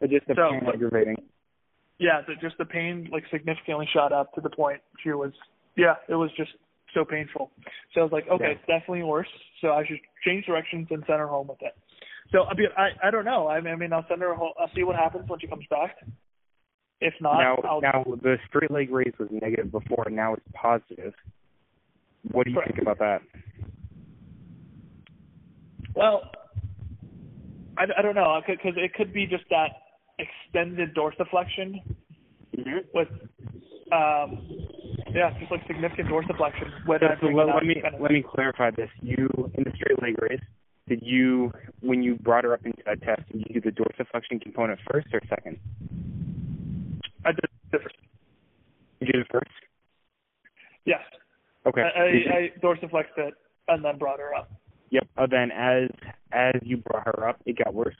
But 0.00 0.10
just 0.10 0.26
the 0.26 0.34
So, 0.34 0.50
pain 0.50 0.60
but- 0.64 0.74
aggravating. 0.74 1.16
yeah, 1.98 2.20
the, 2.26 2.34
just 2.40 2.58
the 2.58 2.64
pain 2.64 3.08
like 3.10 3.24
significantly 3.30 3.88
shot 3.92 4.12
up 4.12 4.32
to 4.34 4.40
the 4.40 4.50
point 4.50 4.80
she 5.02 5.10
was. 5.10 5.32
Yeah, 5.76 5.94
it 6.08 6.14
was 6.14 6.30
just 6.36 6.50
so 6.94 7.04
painful. 7.04 7.50
So 7.94 8.00
I 8.02 8.04
was 8.04 8.12
like, 8.12 8.28
okay, 8.28 8.44
Yeah. 8.44 8.50
it's 8.50 8.66
definitely 8.66 9.02
worse. 9.04 9.28
So 9.62 9.72
I 9.72 9.84
should 9.86 9.98
change 10.24 10.44
directions 10.44 10.88
and 10.90 11.02
send 11.06 11.18
her 11.18 11.26
home 11.26 11.48
with 11.48 11.62
it. 11.62 11.74
So 12.32 12.44
I 12.44 12.54
mean, 12.54 12.68
I 12.76 13.08
I 13.08 13.10
don't 13.10 13.24
know. 13.24 13.48
I 13.48 13.60
mean, 13.60 13.72
I 13.72 13.76
mean, 13.76 13.92
I'll 13.92 14.06
send 14.08 14.22
her. 14.22 14.34
Home, 14.34 14.52
I'll 14.58 14.70
see 14.74 14.84
what 14.84 14.96
happens 14.96 15.28
when 15.28 15.38
she 15.40 15.46
comes 15.46 15.64
back. 15.70 15.96
If 17.00 17.14
not, 17.20 17.40
now, 17.40 17.56
I'll, 17.64 17.80
now 17.80 18.04
the 18.22 18.36
straight 18.48 18.70
leg 18.70 18.90
raise 18.90 19.12
was 19.18 19.28
negative 19.30 19.70
before, 19.70 20.04
and 20.06 20.16
now 20.16 20.34
it's 20.34 20.46
positive. 20.54 21.12
What 22.30 22.44
do 22.44 22.50
you 22.52 22.56
Correct. 22.56 22.76
think 22.76 22.82
about 22.82 22.98
that? 22.98 23.20
Well, 25.94 26.22
I, 27.76 27.84
I 27.98 28.02
don't 28.02 28.14
know 28.14 28.40
because 28.46 28.74
it 28.76 28.94
could 28.94 29.12
be 29.12 29.26
just 29.26 29.44
that 29.50 29.70
extended 30.18 30.94
dorsiflexion 30.94 31.82
Mm-hmm. 32.56 32.84
with 32.92 33.08
um 33.92 34.46
yeah 35.14 35.30
just 35.40 35.50
like 35.50 35.62
significant 35.66 36.08
dorsiflexion 36.08 36.68
So, 36.86 37.06
so 37.20 37.26
let, 37.28 37.46
let 37.46 37.64
me 37.64 37.82
let 37.98 38.10
me 38.12 38.22
clarify 38.22 38.70
this. 38.70 38.90
You 39.00 39.28
in 39.54 39.64
the 39.64 39.72
straight 39.74 40.00
leg 40.02 40.20
raise, 40.20 40.40
did 40.88 41.00
you 41.02 41.52
when 41.80 42.02
you 42.02 42.16
brought 42.16 42.44
her 42.44 42.52
up 42.54 42.64
into 42.64 42.82
that 42.86 43.02
test, 43.02 43.22
did 43.30 43.44
you 43.48 43.60
do 43.60 43.70
the 43.70 43.76
dorsiflexion 43.76 44.40
component 44.40 44.78
first 44.90 45.08
or 45.12 45.20
second? 45.28 45.58
I 47.24 47.32
did 47.32 47.44
it 47.44 47.50
first. 47.82 47.96
You 49.00 49.06
did 49.06 49.16
it 49.16 49.26
first. 49.30 49.50
Yes. 50.84 51.00
Okay. 51.66 51.82
I, 51.82 52.00
I, 52.00 52.34
I 52.36 52.50
dorsiflexed 52.60 53.16
it 53.16 53.34
and 53.68 53.84
then 53.84 53.98
brought 53.98 54.18
her 54.18 54.34
up. 54.34 54.50
Yep. 54.90 55.06
Oh, 55.16 55.26
then 55.30 55.50
as 55.52 55.88
as 56.32 56.54
you 56.62 56.78
brought 56.78 57.06
her 57.06 57.28
up, 57.28 57.40
it 57.46 57.56
got 57.62 57.72
worse. 57.72 57.96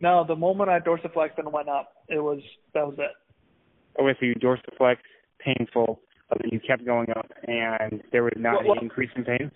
No, 0.00 0.24
the 0.26 0.36
moment 0.36 0.70
I 0.70 0.80
dorsiflexed 0.80 1.38
and 1.38 1.52
went 1.52 1.68
up, 1.68 1.92
it 2.08 2.18
was 2.22 2.40
that 2.72 2.86
was 2.86 2.96
it. 2.98 4.00
Okay, 4.00 4.18
so 4.18 4.26
you 4.26 4.34
dorsiflex, 4.34 4.96
painful, 5.38 6.00
but 6.28 6.38
then 6.42 6.50
you 6.52 6.58
kept 6.58 6.84
going 6.84 7.08
up, 7.10 7.30
and 7.46 8.02
there 8.10 8.24
was 8.24 8.32
not 8.36 8.52
Well, 8.54 8.60
any 8.60 8.68
well- 8.70 8.78
increase 8.80 9.10
in 9.14 9.24
pain. 9.24 9.50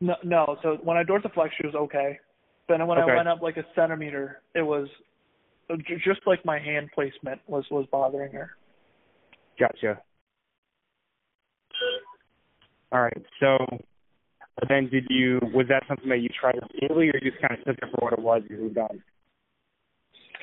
No, 0.00 0.14
no. 0.24 0.56
So 0.62 0.78
when 0.82 0.96
I 0.96 1.04
dorsiflexed, 1.04 1.52
she 1.60 1.66
was 1.66 1.74
okay. 1.74 2.18
Then 2.68 2.86
when 2.86 2.98
Okay. 2.98 3.12
I 3.12 3.16
went 3.16 3.28
up 3.28 3.42
like 3.42 3.56
a 3.56 3.64
centimeter, 3.74 4.40
it 4.54 4.62
was 4.62 4.88
uh, 5.68 5.76
just 6.04 6.20
like 6.26 6.44
my 6.44 6.58
hand 6.58 6.90
placement 6.94 7.40
was 7.46 7.64
was 7.70 7.86
bothering 7.90 8.32
her. 8.32 8.56
Gotcha. 9.58 10.00
All 12.92 13.02
right. 13.02 13.22
So 13.40 13.56
uh, 13.56 14.66
then, 14.68 14.88
did 14.88 15.04
you? 15.10 15.38
Was 15.54 15.66
that 15.68 15.82
something 15.86 16.08
that 16.08 16.20
you 16.20 16.28
tried 16.28 16.56
repeatedly, 16.62 17.10
or 17.10 17.14
you 17.22 17.30
just 17.30 17.40
kind 17.40 17.58
of 17.58 17.64
took 17.64 17.76
it 17.78 17.88
for 17.94 18.04
what 18.04 18.12
it 18.12 18.20
was 18.20 18.42
and 18.48 18.58
moved 18.60 18.78
on? 18.78 19.02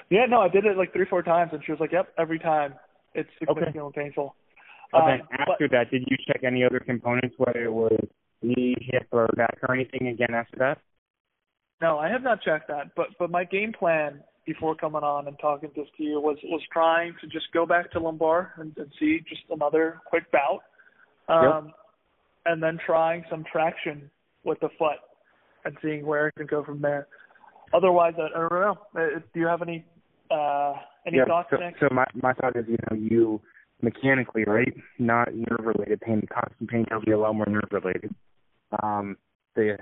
Yeah, 0.10 0.26
no, 0.30 0.40
I 0.40 0.48
did 0.48 0.66
it 0.66 0.78
like 0.78 0.94
three, 0.94 1.06
four 1.10 1.22
times, 1.24 1.52
and 1.54 1.62
she 1.66 1.72
was 1.72 1.82
like, 1.82 1.92
"Yep, 1.92 2.14
every 2.18 2.40
time 2.40 2.76
it's 3.14 3.30
significantly 3.40 3.92
painful." 3.96 4.36
Uh, 4.94 4.98
and 4.98 5.04
Um, 5.04 5.08
then 5.10 5.28
but- 5.46 5.50
after 5.54 5.68
that, 5.70 5.92
did 5.92 6.04
you 6.08 6.16
check 6.28 6.44
any 6.44 6.64
other 6.64 6.80
components, 6.80 7.36
whether 7.38 7.64
it 7.64 7.74
was 7.74 7.98
knee, 8.42 8.76
hip, 8.80 9.08
or 9.12 9.28
back, 9.36 9.58
or 9.68 9.74
anything 9.74 10.08
again 10.08 10.34
after 10.34 10.58
that? 10.58 10.78
No, 11.82 11.98
I 11.98 12.10
have 12.10 12.24
not 12.24 12.42
checked 12.42 12.68
that. 12.70 12.96
But 12.96 13.08
but 13.20 13.30
my 13.30 13.44
game 13.44 13.72
plan 13.78 14.24
before 14.46 14.76
coming 14.76 15.04
on 15.04 15.28
and 15.28 15.38
talking 15.40 15.70
this 15.76 15.88
to 15.98 16.04
you 16.04 16.20
was 16.20 16.38
was 16.46 16.62
trying 16.72 17.14
to 17.22 17.28
just 17.28 17.52
go 17.54 17.66
back 17.66 17.92
to 17.92 18.00
lumbar 18.00 18.54
and, 18.58 18.76
and 18.78 18.92
see 19.00 19.20
just 19.28 19.42
another 19.50 20.00
quick 20.06 20.24
bout, 20.32 20.62
um, 21.28 21.72
and 22.46 22.64
then 22.64 22.80
trying 22.86 23.24
some 23.30 23.44
traction 23.52 24.10
with 24.44 24.60
the 24.62 24.70
foot 24.80 24.98
and 25.66 25.76
seeing 25.82 26.06
where 26.06 26.28
it 26.28 26.36
can 26.36 26.48
go 26.48 26.64
from 26.64 26.82
there. 26.82 27.08
Otherwise, 27.74 28.14
I, 28.18 28.28
I 28.36 28.40
don't 28.40 28.52
know. 28.52 28.78
Uh, 28.96 29.20
Do 29.34 29.40
you 29.40 29.48
have 29.48 29.62
any 29.62 29.86
uh, 30.32 30.74
any 31.06 31.18
yeah. 31.18 31.26
thoughts, 31.26 31.50
So, 31.52 31.58
Nick? 31.58 31.76
so 31.80 31.88
my 31.92 32.06
my 32.16 32.34
thought 32.34 32.56
is, 32.56 32.66
you 32.68 32.78
know, 32.90 32.98
you 32.98 33.42
mechanically, 33.82 34.44
right, 34.48 34.74
not 34.98 35.34
nerve 35.36 35.66
related 35.66 36.02
pain. 36.02 36.26
Constant 36.34 36.70
pain 36.70 36.86
tells 36.86 37.04
you 37.06 37.16
a 37.16 37.20
lot 37.22 37.36
more 37.36 37.46
nerve 37.48 37.70
related. 37.72 38.14
Um, 38.84 39.18
the 39.56 39.78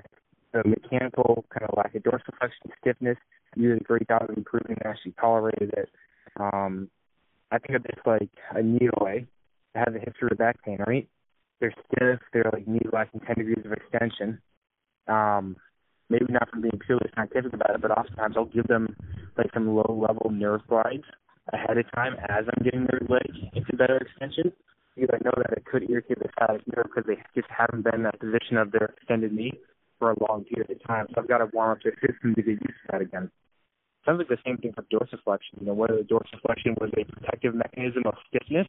the 0.54 0.64
mechanical 0.70 1.46
kind 1.50 1.70
of 1.70 1.78
lack 1.78 1.94
of 1.96 2.04
dorsiflexion, 2.04 2.72
stiffness, 2.80 3.18
using 3.56 3.84
3000 3.86 4.38
improving 4.38 4.78
actually 4.86 5.14
tolerated 5.20 5.74
it. 5.76 5.90
Um, 6.40 6.90
I 7.52 7.58
think 7.60 7.76
of 7.76 7.84
this 7.84 8.00
like 8.06 8.30
a 8.52 8.62
knee 8.62 8.90
away 8.98 9.28
that 9.74 9.90
has 9.90 9.96
a 9.96 10.00
history 10.00 10.30
of 10.32 10.38
back 10.38 10.64
pain, 10.64 10.80
right? 10.88 11.08
They're 11.60 11.74
stiff, 11.88 12.20
they're 12.32 12.50
like 12.54 12.68
knees 12.68 12.88
lacking 12.92 13.22
10 13.22 13.36
degrees 13.36 13.66
of 13.66 13.74
extension. 13.74 14.40
Um, 15.08 15.58
maybe 16.10 16.26
not 16.30 16.50
from 16.50 16.62
being 16.62 16.80
purely 16.86 17.10
scientific 17.16 17.54
about 17.54 17.76
it, 17.76 17.82
but 17.82 17.92
oftentimes 17.92 18.36
I'll 18.38 18.46
give 18.46 18.68
them 18.68 18.96
like 19.38 19.48
some 19.54 19.68
low 19.68 20.08
level 20.08 20.30
nerve 20.32 20.62
glides 20.68 21.04
ahead 21.54 21.78
of 21.78 21.86
time 21.94 22.16
as 22.30 22.46
I'm 22.48 22.64
getting 22.64 22.88
their 22.90 23.02
legs 23.08 23.38
into 23.54 23.76
better 23.76 23.98
extension 23.98 24.52
because 24.96 25.10
I 25.14 25.24
know 25.24 25.34
that 25.38 25.58
it 25.58 25.66
could 25.66 25.90
irritate 25.90 26.20
the 26.20 26.30
sciatic 26.40 26.64
nerve 26.68 26.88
because 26.88 27.06
they 27.08 27.22
just 27.40 27.52
haven't 27.52 27.84
been 27.84 27.96
in 27.96 28.04
that 28.04 28.20
position 28.20 28.58
of 28.58 28.72
their 28.72 28.94
extended 28.98 29.34
knee 29.34 29.54
for 30.00 30.12
a 30.12 30.24
long 30.28 30.46
period 30.46 30.72
of 30.72 30.84
time. 30.88 31.08
So 31.14 31.22
I've 31.22 31.28
got 31.28 31.40
to 31.40 31.50
warm 31.54 31.72
up 31.72 31.84
their 31.84 31.96
system 32.00 32.36
to 32.36 32.42
get 32.42 32.60
used 32.62 32.80
to 32.86 32.92
that 32.92 33.02
again. 33.02 33.32
Sounds 34.06 34.20
like 34.20 34.30
the 34.30 34.38
same 34.46 34.58
thing 34.58 34.72
for 34.74 34.84
dorsiflexion. 34.84 35.60
You 35.60 35.68
know, 35.68 35.74
whether 35.74 35.98
the 35.98 36.04
dorsiflexion 36.04 36.80
was 36.80 36.92
a 36.96 37.04
protective 37.06 37.56
mechanism 37.56 38.04
of 38.06 38.14
stiffness 38.30 38.68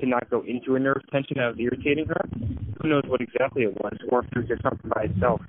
to 0.00 0.06
not 0.06 0.30
go 0.30 0.42
into 0.46 0.76
a 0.76 0.78
nerve 0.78 1.02
tension 1.12 1.36
that 1.36 1.48
was 1.48 1.60
irritating 1.60 2.06
her, 2.06 2.24
who 2.80 2.88
knows 2.88 3.02
what 3.06 3.20
exactly 3.20 3.64
it 3.64 3.74
was, 3.74 3.98
or 4.08 4.24
if 4.24 4.32
it 4.32 4.38
was 4.38 4.48
just 4.48 4.62
something 4.62 4.90
by 4.94 5.04
itself. 5.12 5.42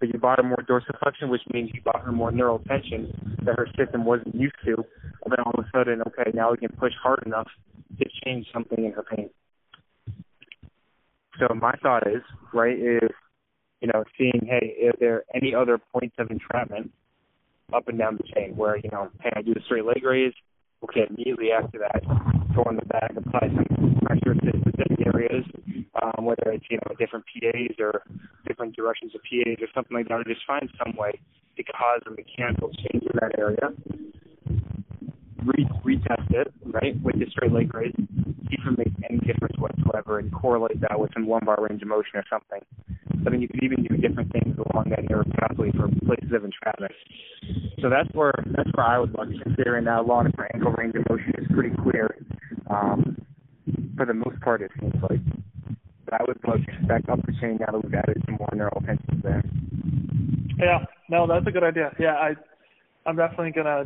But 0.00 0.12
you 0.12 0.18
bought 0.18 0.38
her 0.38 0.42
more 0.42 0.64
dorsiflexion, 0.68 1.30
which 1.30 1.42
means 1.52 1.70
you 1.72 1.80
bought 1.80 2.02
her 2.02 2.10
more 2.10 2.32
neural 2.32 2.58
tension 2.66 3.38
that 3.44 3.56
her 3.56 3.68
system 3.78 4.04
wasn't 4.04 4.34
used 4.34 4.56
to. 4.64 4.74
And 5.24 5.30
then 5.30 5.38
all 5.46 5.54
of 5.56 5.64
a 5.64 5.68
sudden, 5.70 6.02
okay, 6.08 6.32
now 6.34 6.50
we 6.50 6.56
can 6.56 6.74
push 6.76 6.92
hard 7.00 7.22
enough 7.24 7.46
to 8.00 8.04
change 8.24 8.48
something 8.52 8.84
in 8.84 8.90
her 8.92 9.04
pain. 9.04 9.30
So 11.38 11.54
my 11.54 11.72
thought 11.82 12.06
is, 12.06 12.22
right, 12.52 12.78
is, 12.78 13.10
you 13.80 13.88
know, 13.92 14.04
seeing, 14.16 14.46
hey, 14.46 14.74
is 14.80 14.94
there 15.00 15.16
are 15.16 15.24
any 15.34 15.54
other 15.54 15.78
points 15.78 16.14
of 16.18 16.30
entrapment 16.30 16.92
up 17.74 17.88
and 17.88 17.98
down 17.98 18.16
the 18.16 18.24
chain 18.34 18.54
where, 18.56 18.76
you 18.76 18.90
know, 18.92 19.08
hey, 19.22 19.30
I 19.34 19.42
do 19.42 19.54
the 19.54 19.60
straight 19.64 19.84
leg 19.84 20.04
raise, 20.04 20.34
okay, 20.84 21.06
immediately 21.08 21.50
after 21.52 21.78
that, 21.78 22.02
go 22.54 22.62
on 22.66 22.76
the 22.76 22.86
back, 22.86 23.12
apply 23.16 23.48
some 23.48 23.98
pressure 24.02 24.34
to 24.34 24.50
specific 24.60 25.06
areas, 25.06 25.44
um, 26.02 26.24
whether 26.24 26.52
it's, 26.52 26.64
you 26.70 26.76
know, 26.76 26.94
different 26.98 27.24
PAs 27.26 27.76
or 27.78 28.02
different 28.46 28.76
directions 28.76 29.12
of 29.14 29.20
PAs 29.22 29.56
or 29.60 29.68
something 29.74 29.96
like 29.96 30.08
that, 30.08 30.20
or 30.20 30.24
just 30.24 30.46
find 30.46 30.68
some 30.84 30.94
way 30.96 31.12
to 31.56 31.62
cause 31.64 32.00
a 32.06 32.10
mechanical 32.10 32.70
change 32.70 33.02
in 33.02 33.18
that 33.20 33.38
area. 33.38 33.72
Re- 35.44 35.68
retest 35.84 36.30
it, 36.30 36.52
right, 36.66 36.94
with 37.02 37.18
the 37.18 37.26
straight 37.30 37.52
leg 37.52 37.74
raise, 37.74 37.94
if 38.52 38.78
it 38.78 38.92
any 39.08 39.18
difference 39.20 39.56
whatsoever, 39.58 40.18
and 40.18 40.32
correlate 40.32 40.80
that 40.80 40.98
with 40.98 41.10
some 41.14 41.28
lumbar 41.28 41.58
range 41.68 41.82
of 41.82 41.88
motion 41.88 42.16
or 42.16 42.24
something. 42.30 42.60
I 43.26 43.30
mean, 43.30 43.40
you 43.40 43.48
could 43.48 43.62
even 43.62 43.84
do 43.84 43.96
different 43.96 44.32
things 44.32 44.56
along 44.56 44.90
that 44.90 45.08
nerve 45.08 45.26
pathway 45.38 45.70
for 45.72 45.88
places 46.06 46.32
of 46.34 46.44
entrapment. 46.44 46.92
So 47.80 47.88
that's 47.90 48.08
where 48.14 48.32
that's 48.46 48.70
where 48.74 48.86
I 48.86 48.98
would 48.98 49.14
look, 49.16 49.28
considering 49.42 49.84
that 49.84 50.00
a 50.00 50.02
lot 50.02 50.26
ankle 50.54 50.72
range 50.72 50.94
of 50.94 51.04
motion 51.08 51.32
is 51.38 51.46
pretty 51.50 51.74
clear. 51.82 52.16
Um, 52.70 53.16
for 53.96 54.06
the 54.06 54.14
most 54.14 54.40
part, 54.40 54.62
it 54.62 54.70
seems 54.80 54.94
like. 55.02 55.20
But 56.04 56.20
I 56.20 56.24
would 56.26 56.38
look 56.46 56.88
back 56.88 57.02
up 57.10 57.24
the 57.26 57.32
chain 57.40 57.58
now 57.60 57.72
that 57.72 57.84
we've 57.84 57.94
added 57.94 58.22
some 58.26 58.36
more 58.38 58.48
neural 58.54 58.82
tensions 58.84 59.22
there. 59.22 59.42
Yeah, 60.58 60.86
no, 61.08 61.26
that's 61.26 61.46
a 61.46 61.50
good 61.50 61.64
idea. 61.64 61.92
Yeah, 61.98 62.14
I, 62.14 62.34
I'm 63.06 63.16
definitely 63.16 63.52
gonna 63.52 63.84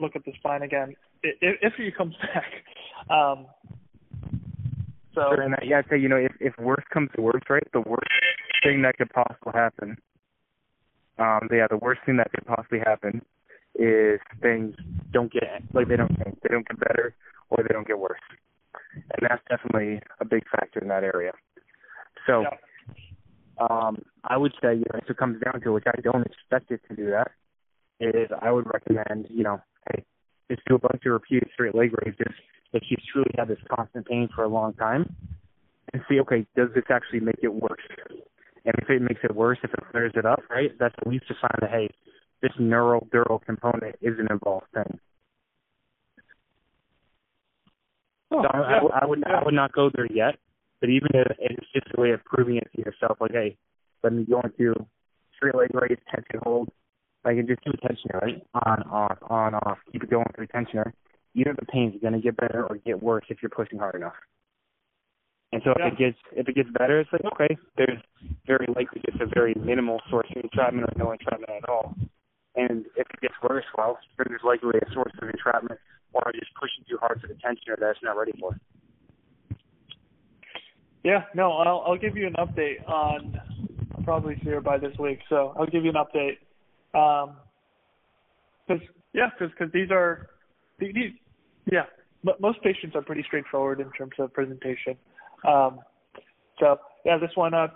look 0.00 0.16
at 0.16 0.24
the 0.24 0.32
spine 0.38 0.62
again 0.62 0.94
if, 1.24 1.56
if 1.62 1.72
he 1.76 1.90
comes 1.96 2.14
back. 2.20 3.14
Um, 3.14 3.46
so 5.14 5.30
and 5.32 5.54
I, 5.54 5.64
yeah, 5.64 5.78
I'd 5.78 5.86
say 5.90 5.98
you 5.98 6.08
know 6.08 6.16
if 6.16 6.32
if 6.40 6.58
worst 6.58 6.88
comes 6.90 7.10
to 7.14 7.22
worst, 7.22 7.48
right, 7.48 7.66
the 7.72 7.80
worst 7.80 8.10
thing 8.62 8.82
that 8.82 8.96
could 8.96 9.10
possibly 9.10 9.52
happen, 9.54 9.96
um, 11.18 11.48
yeah, 11.52 11.66
the 11.68 11.78
worst 11.78 12.00
thing 12.06 12.16
that 12.18 12.30
could 12.32 12.46
possibly 12.46 12.78
happen 12.78 13.22
is 13.76 14.20
things 14.40 14.74
don't 15.12 15.32
get 15.32 15.62
like 15.72 15.88
they 15.88 15.96
don't 15.96 16.14
change, 16.22 16.36
they 16.42 16.52
don't 16.52 16.66
get 16.68 16.80
better, 16.80 17.14
or 17.50 17.62
they 17.62 17.72
don't 17.72 17.86
get 17.86 17.98
worse, 17.98 18.20
and 18.94 19.28
that's 19.28 19.42
definitely 19.48 20.00
a 20.20 20.24
big 20.24 20.42
factor 20.50 20.80
in 20.80 20.88
that 20.88 21.04
area. 21.04 21.32
So, 22.26 22.42
yeah, 22.42 22.56
um, 23.58 24.02
I 24.24 24.36
would 24.36 24.52
say, 24.62 24.74
you 24.74 24.84
know, 24.92 25.00
if 25.02 25.10
it 25.10 25.16
comes 25.16 25.40
down 25.42 25.60
to 25.60 25.70
it, 25.70 25.72
which 25.72 25.84
I 25.86 26.00
don't 26.00 26.26
expect 26.26 26.70
it 26.70 26.80
to 26.88 26.96
do 26.96 27.10
that, 27.10 27.30
is 28.00 28.30
I 28.40 28.50
would 28.50 28.66
recommend, 28.66 29.26
you 29.30 29.44
know, 29.44 29.60
hey, 29.90 30.04
just 30.50 30.62
do 30.66 30.74
a 30.74 30.78
bunch 30.78 31.02
of 31.06 31.12
repeated 31.12 31.48
straight 31.52 31.74
leg 31.74 31.92
raises 32.04 32.34
if 32.74 32.82
she's 32.88 32.98
truly 33.12 33.30
had 33.38 33.48
this 33.48 33.58
constant 33.74 34.06
pain 34.06 34.28
for 34.34 34.44
a 34.44 34.48
long 34.48 34.74
time, 34.74 35.14
and 35.92 36.02
see, 36.08 36.20
okay, 36.20 36.46
does 36.56 36.68
this 36.74 36.84
actually 36.90 37.20
make 37.20 37.38
it 37.42 37.52
worse? 37.54 37.80
And 38.66 38.74
if 38.82 38.90
it 38.90 39.02
makes 39.02 39.20
it 39.24 39.34
worse, 39.34 39.58
if 39.62 39.72
it 39.72 39.80
clears 39.90 40.12
it 40.16 40.26
up, 40.26 40.42
right, 40.50 40.70
that's 40.78 40.94
at 40.98 41.06
least 41.06 41.26
a 41.30 41.34
sign 41.34 41.56
that 41.60 41.70
hey, 41.70 41.88
this 42.42 42.52
neural 42.58 43.06
dural 43.14 43.40
component 43.44 43.96
is 44.02 44.18
an 44.18 44.28
involved 44.30 44.66
thing. 44.74 44.98
Oh, 48.30 48.42
so 48.42 48.48
I, 48.48 48.58
yeah, 48.70 48.76
I, 48.78 48.82
would- 48.82 48.92
I 48.92 49.06
would 49.06 49.22
yeah. 49.26 49.40
I 49.40 49.44
would 49.44 49.54
not 49.54 49.72
go 49.72 49.90
there 49.94 50.06
yet, 50.12 50.36
but 50.80 50.90
even 50.90 51.08
if 51.14 51.26
it's 51.38 51.66
just 51.72 51.86
a 51.96 52.00
way 52.00 52.10
of 52.10 52.24
proving 52.24 52.56
it 52.56 52.68
to 52.74 52.82
yourself, 52.82 53.18
like 53.20 53.32
hey, 53.32 53.56
let 54.02 54.12
me 54.12 54.24
go 54.24 54.40
into 54.40 54.74
straight 55.36 55.54
leg 55.54 55.70
raise, 55.74 55.98
tension 56.10 56.40
hold, 56.42 56.70
like 57.24 57.36
and 57.36 57.48
just 57.48 57.62
do 57.64 57.72
a 57.72 57.76
tensioner, 57.86 58.20
right? 58.22 58.42
On, 58.54 58.82
off, 58.90 59.18
on, 59.28 59.54
off. 59.54 59.78
Keep 59.92 60.04
it 60.04 60.10
going 60.10 60.26
through 60.34 60.46
tensioner. 60.48 60.92
Either 61.34 61.54
the 61.58 61.66
pain's 61.66 62.00
gonna 62.02 62.20
get 62.20 62.36
better 62.36 62.64
or 62.66 62.76
get 62.76 63.02
worse 63.02 63.24
if 63.28 63.42
you're 63.42 63.50
pushing 63.50 63.78
hard 63.78 63.94
enough. 63.94 64.14
And 65.52 65.62
so 65.64 65.70
if 65.70 65.78
Yeah. 65.78 65.88
it 65.88 65.98
gets 65.98 66.18
if 66.32 66.48
it 66.48 66.54
gets 66.54 66.70
better, 66.70 67.00
it's 67.00 67.12
like 67.12 67.24
okay, 67.24 67.56
there's 67.76 68.00
very 68.46 68.66
likely 68.74 69.02
just 69.06 69.20
a 69.20 69.26
very 69.26 69.54
minimal 69.54 70.00
source 70.10 70.26
of 70.34 70.42
entrapment 70.42 70.88
or 70.88 70.98
no 70.98 71.12
entrapment 71.12 71.50
at 71.50 71.68
all. 71.68 71.94
And 72.56 72.86
if 72.96 73.06
it 73.10 73.20
gets 73.20 73.34
worse, 73.42 73.64
well, 73.76 73.98
then 74.16 74.26
there's 74.28 74.44
likely 74.44 74.78
a 74.78 74.92
source 74.92 75.12
of 75.20 75.28
entrapment 75.28 75.80
or 76.12 76.32
just 76.32 76.54
pushing 76.54 76.84
too 76.88 76.98
hard 77.00 77.20
for 77.20 77.26
the 77.26 77.34
tensioner 77.34 77.78
that 77.78 77.90
it's 77.90 78.02
not 78.02 78.16
ready 78.16 78.32
for. 78.38 78.56
yeah, 81.04 81.24
no, 81.34 81.52
I'll 81.52 81.84
I'll 81.86 81.98
give 81.98 82.16
you 82.16 82.26
an 82.26 82.34
update 82.34 82.86
on 82.88 83.40
probably 84.04 84.36
hear 84.36 84.60
by 84.60 84.78
this 84.78 84.96
week, 84.98 85.18
so 85.28 85.54
I'll 85.58 85.66
give 85.66 85.84
you 85.84 85.90
an 85.90 85.96
update. 85.96 86.38
Um, 86.98 87.36
cause 88.66 88.80
yeah, 89.12 89.28
cause, 89.38 89.50
cause 89.58 89.68
these 89.72 89.90
are, 89.90 90.26
these, 90.78 91.12
yeah, 91.70 91.84
but 92.22 92.40
most 92.40 92.62
patients 92.62 92.94
are 92.96 93.02
pretty 93.02 93.22
straightforward 93.26 93.80
in 93.80 93.90
terms 93.92 94.12
of 94.18 94.32
presentation. 94.32 94.96
Um, 95.46 95.80
so 96.58 96.76
yeah, 97.04 97.18
this 97.18 97.30
one 97.34 97.54
uh, 97.54 97.68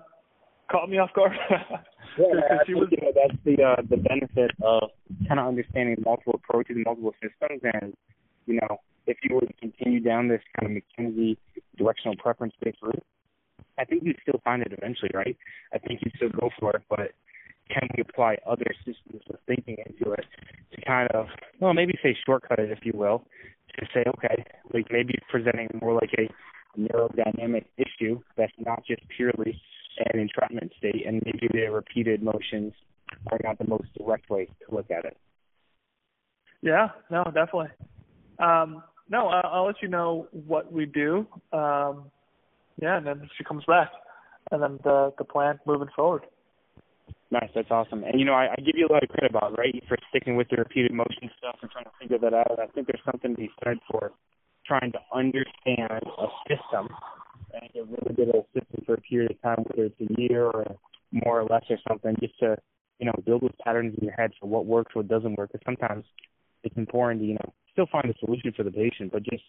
caught 0.70 0.88
me 0.88 0.98
off 0.98 1.12
guard. 1.14 1.33
yeah, 1.51 2.27
I 2.61 2.64
think, 2.64 2.79
was, 2.79 2.88
you 2.90 2.98
know, 3.03 3.12
that's 3.14 3.38
the 3.44 3.62
uh, 3.62 3.83
the 3.88 3.96
benefit 3.96 4.51
of 4.62 4.90
kind 5.27 5.40
of 5.40 5.46
understanding 5.46 5.96
multiple 6.05 6.40
approaches, 6.42 6.77
multiple 6.85 7.14
systems, 7.22 7.61
and 7.74 7.94
you 8.46 8.55
know, 8.55 8.79
if 9.07 9.18
you 9.22 9.35
were 9.35 9.42
to 9.42 9.53
continue 9.55 10.01
down 10.01 10.29
this 10.29 10.42
kind 10.59 10.77
of 10.77 10.83
McKenzie 10.83 11.37
directional 11.77 12.16
preference 12.16 12.55
based 12.62 12.79
route, 12.83 13.03
I 13.79 13.85
think 13.85 14.03
you'd 14.05 14.18
still 14.22 14.40
find 14.44 14.62
it 14.62 14.72
eventually, 14.77 15.11
right? 15.14 15.37
I 15.72 15.79
think 15.79 16.01
you'd 16.05 16.14
still 16.16 16.31
go 16.31 16.51
for 16.59 16.74
it, 16.77 16.83
but 16.88 17.12
can 17.68 17.88
we 17.96 18.02
apply 18.02 18.38
other 18.46 18.66
systems 18.78 19.22
of 19.31 19.37
thinking 19.46 19.76
into 19.87 20.12
it 20.12 20.24
to 20.74 20.81
kind 20.83 21.09
of, 21.12 21.26
well, 21.61 21.74
maybe 21.74 21.98
say 22.02 22.16
shortcut 22.26 22.59
it, 22.59 22.70
if 22.70 22.81
you 22.83 22.92
will, 22.94 23.24
to 23.78 23.87
say, 23.94 24.02
okay, 24.16 24.44
like 24.72 24.87
maybe 24.90 25.14
presenting 25.31 25.68
more 25.81 25.94
like 25.94 26.11
a 26.18 26.28
neurodynamic 26.78 27.64
issue 27.76 28.20
that's 28.37 28.52
not 28.59 28.85
just 28.87 29.02
purely 29.16 29.61
an 30.12 30.20
entrapment 30.20 30.72
state, 30.78 31.07
and 31.07 31.22
maybe 31.24 31.48
the 31.52 31.66
repeated 31.70 32.22
motions 32.22 32.72
are 33.31 33.38
not 33.42 33.59
the 33.59 33.66
most 33.66 33.87
direct 33.96 34.31
way 34.31 34.46
to 34.46 34.74
look 34.74 34.90
at 34.90 35.04
it. 35.04 35.16
Yeah, 36.62 36.88
no, 37.11 37.24
definitely. 37.24 37.68
Um, 38.38 38.83
no, 39.09 39.28
I'll, 39.28 39.50
I'll, 39.52 39.66
let 39.66 39.76
you 39.83 39.88
know 39.88 40.28
what 40.46 40.72
we 40.72 40.87
do. 40.87 41.26
Um, 41.52 42.11
yeah, 42.81 42.98
and 42.98 43.07
then 43.07 43.28
she 43.37 43.44
comes 43.44 43.64
back, 43.66 43.90
and 44.50 44.62
then 44.62 44.78
the 44.85 45.12
the 45.18 45.24
plan 45.24 45.59
moving 45.66 45.88
forward. 45.94 46.22
Nice, 47.31 47.51
that's 47.55 47.71
awesome. 47.71 48.05
And 48.05 48.19
you 48.19 48.25
know, 48.25 48.33
I, 48.33 48.49
I 48.53 48.57
give 48.57 48.75
you 48.75 48.87
a 48.88 48.93
lot 48.93 49.03
of 49.03 49.11
credit 49.11 49.31
about 49.31 49.59
right 49.59 49.75
for 49.87 49.99
sticking 50.09 50.37
with 50.37 50.49
the 50.49 50.57
repeated 50.57 50.93
motion 50.93 51.29
stuff 51.37 51.57
and 51.61 51.71
trying 51.71 51.85
to 51.85 51.91
figure 52.01 52.19
that 52.19 52.33
out. 52.33 52.59
I 52.59 52.67
think 52.69 52.87
there's 52.87 53.05
something 53.05 53.33
to 53.33 53.37
be 53.37 53.51
said 53.62 53.77
for 53.91 54.12
trying 54.67 54.93
to 54.93 54.99
understand 55.12 55.91
a 55.91 56.27
system 56.49 56.88
and 57.53 57.71
get 57.73 57.85
really 57.87 58.14
good 58.14 58.29
at 58.31 58.35
a 58.35 58.45
system 58.55 58.83
for 58.87 58.95
a 58.95 59.01
period 59.01 59.33
of 59.33 59.43
time, 59.43 59.64
whether 59.69 59.85
it's 59.85 60.01
a 60.01 60.21
year 60.21 60.45
or 60.45 60.77
more 61.12 61.41
or 61.41 61.45
less 61.45 61.64
or 61.69 61.79
something, 61.87 62.17
just 62.21 62.38
to 62.38 62.57
you 62.99 63.07
know 63.07 63.12
build 63.27 63.43
those 63.43 63.55
patterns 63.62 63.95
in 63.99 64.05
your 64.05 64.14
head 64.14 64.33
for 64.41 64.49
what 64.49 64.64
works, 64.64 64.95
what 64.95 65.09
doesn't 65.09 65.37
work. 65.37 65.53
Because 65.53 65.64
sometimes 65.67 66.05
it's 66.64 66.77
important 66.79 67.21
to 67.21 67.27
you 67.27 67.35
know 67.35 67.53
still 67.73 67.87
find 67.93 68.09
a 68.09 68.19
solution 68.25 68.53
for 68.57 68.62
the 68.62 68.71
patient, 68.71 69.12
but 69.12 69.23
just 69.23 69.45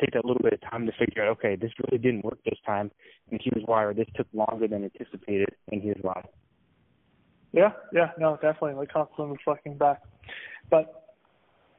take 0.00 0.12
that 0.12 0.24
little 0.24 0.42
bit 0.42 0.54
of 0.54 0.60
time 0.70 0.86
to 0.86 0.92
figure 0.98 1.22
out, 1.22 1.28
okay, 1.28 1.54
this 1.54 1.70
really 1.84 2.02
didn't 2.02 2.24
work 2.24 2.38
this 2.44 2.58
time, 2.66 2.90
and 3.30 3.40
here's 3.42 3.64
why, 3.66 3.84
or 3.84 3.94
this 3.94 4.08
took 4.16 4.26
longer 4.32 4.66
than 4.66 4.84
anticipated, 4.84 5.48
and 5.70 5.82
here's 5.82 6.00
why. 6.02 6.22
Yeah, 7.52 7.72
yeah, 7.92 8.10
no, 8.18 8.34
definitely, 8.40 8.74
like 8.74 8.92
constantly 8.92 9.32
reflecting 9.32 9.76
back. 9.76 10.00
But 10.70 11.08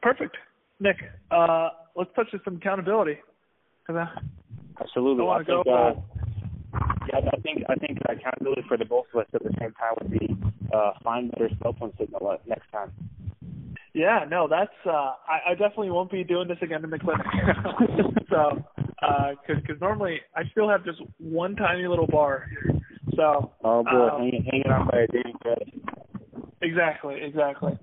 perfect, 0.02 0.38
Nick. 0.80 0.98
Uh, 1.32 1.70
let's 1.96 2.12
touch 2.16 2.28
on 2.34 2.42
some 2.46 2.58
accountability. 2.58 3.18
Cause, 3.88 3.96
uh, 3.96 4.20
Absolutely. 4.80 5.26
I, 5.26 5.30
I 5.30 5.44
think, 5.44 5.66
go 5.66 5.74
uh, 5.74 5.94
yeah, 7.12 7.30
I 7.32 7.40
think 7.42 7.64
I 7.70 7.76
think 7.76 8.00
accountability 8.08 8.64
for 8.68 8.78
the 8.78 8.86
both 8.86 9.06
of 9.14 9.22
us 9.22 9.28
at 9.34 9.44
the 9.44 9.52
same 9.60 9.74
time 9.74 9.94
would 10.02 10.12
be 10.12 10.38
uh, 10.74 10.92
find 11.04 11.32
better 11.32 11.50
cell 11.62 11.76
phone 11.80 11.94
signal 12.00 12.38
next 12.48 12.72
time. 12.72 12.92
Yeah, 13.94 14.26
no, 14.30 14.48
that's 14.48 14.72
uh 14.86 15.14
I, 15.28 15.52
I 15.52 15.52
definitely 15.52 15.92
won't 15.92 16.12
be 16.12 16.24
doing 16.24 16.48
this 16.48 16.58
again 16.62 16.84
in 16.84 16.90
the 16.90 16.98
clinic. 16.98 17.26
so, 18.30 18.64
uh 19.04 19.32
cuz 19.46 19.58
cuz 19.68 19.80
normally 19.80 20.22
I 20.36 20.44
still 20.52 20.68
have 20.68 20.84
just 20.84 21.00
one 21.20 21.56
tiny 21.56 21.88
little 21.88 22.08
bar 22.08 22.48
here. 22.50 22.82
So, 23.16 23.52
oh 23.64 23.84
boy, 23.84 23.90
um, 23.90 24.22
hanging, 24.22 24.46
hanging 24.50 24.72
on 24.72 24.88
by 24.88 25.00
a 25.02 25.08
dating 25.08 25.36
thread. 25.42 25.72
Exactly, 26.62 27.16
exactly. 27.22 27.78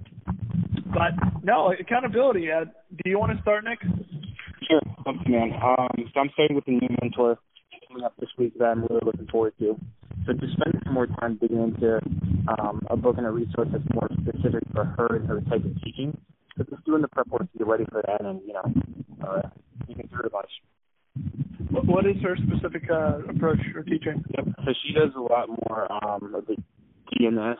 But 0.87 1.13
no, 1.43 1.73
accountability. 1.73 2.51
Uh, 2.51 2.65
do 2.65 3.11
you 3.11 3.19
want 3.19 3.37
to 3.37 3.43
start, 3.43 3.65
Nick? 3.65 3.79
Sure, 4.69 4.81
thanks, 5.05 5.25
man. 5.29 5.53
Um, 5.63 6.11
so 6.13 6.21
I'm 6.21 6.31
starting 6.35 6.57
with 6.57 6.67
a 6.67 6.73
new 6.73 6.89
mentor 7.03 7.39
coming 7.89 8.05
up 8.05 8.15
this 8.19 8.31
week 8.39 8.59
that 8.59 8.65
I'm 8.65 8.83
really 8.83 9.03
looking 9.05 9.27
forward 9.29 9.55
to. 9.59 9.77
So 10.27 10.33
just 10.35 10.53
spending 10.53 10.81
some 10.85 10.95
more 10.95 11.07
time 11.07 11.39
digging 11.41 11.63
into 11.63 12.01
um, 12.59 12.83
a 12.91 12.97
book 12.97 13.17
and 13.19 13.27
a 13.27 13.31
resource 13.31 13.69
that's 13.73 13.85
more 13.95 14.09
specific 14.21 14.63
for 14.73 14.85
her 14.85 15.17
and 15.17 15.29
her 15.29 15.41
type 15.43 15.65
of 15.65 15.83
teaching. 15.83 16.17
So 16.57 16.65
just 16.65 16.85
doing 16.85 17.03
the 17.03 17.09
prep 17.09 17.29
work 17.29 17.51
to 17.53 17.59
get 17.59 17.67
ready 17.67 17.85
for 17.91 18.03
that 18.07 18.25
and, 18.25 18.41
you 18.47 18.53
know, 18.53 19.27
uh, 19.27 19.43
thinking 19.87 20.09
through 20.09 20.21
it 20.21 20.27
a 20.27 20.31
bunch. 20.31 20.51
What 21.71 22.07
is 22.07 22.17
her 22.23 22.37
specific 22.37 22.91
uh, 22.91 23.19
approach 23.29 23.61
or 23.75 23.83
teaching? 23.83 24.25
Yep. 24.37 24.47
So 24.65 24.73
she 24.85 24.93
does 24.93 25.11
a 25.17 25.21
lot 25.21 25.49
more 25.49 25.89
um, 25.93 26.35
of 26.35 26.47
the 26.47 26.57
DNS, 27.19 27.57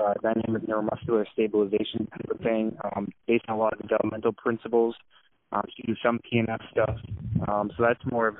uh, 0.00 0.14
dynamic 0.22 0.62
neuromuscular 0.66 1.24
stabilization 1.32 2.06
type 2.06 2.30
of 2.30 2.40
thing, 2.40 2.76
um, 2.84 3.08
based 3.26 3.44
on 3.48 3.56
a 3.56 3.58
lot 3.58 3.72
of 3.74 3.80
developmental 3.80 4.32
principles. 4.32 4.94
Um, 5.52 5.62
she 5.76 5.82
does 5.86 5.96
some 6.02 6.20
PNF 6.32 6.60
stuff. 6.70 6.96
Um, 7.48 7.70
so 7.76 7.84
that's 7.86 8.00
more 8.10 8.28
of 8.28 8.36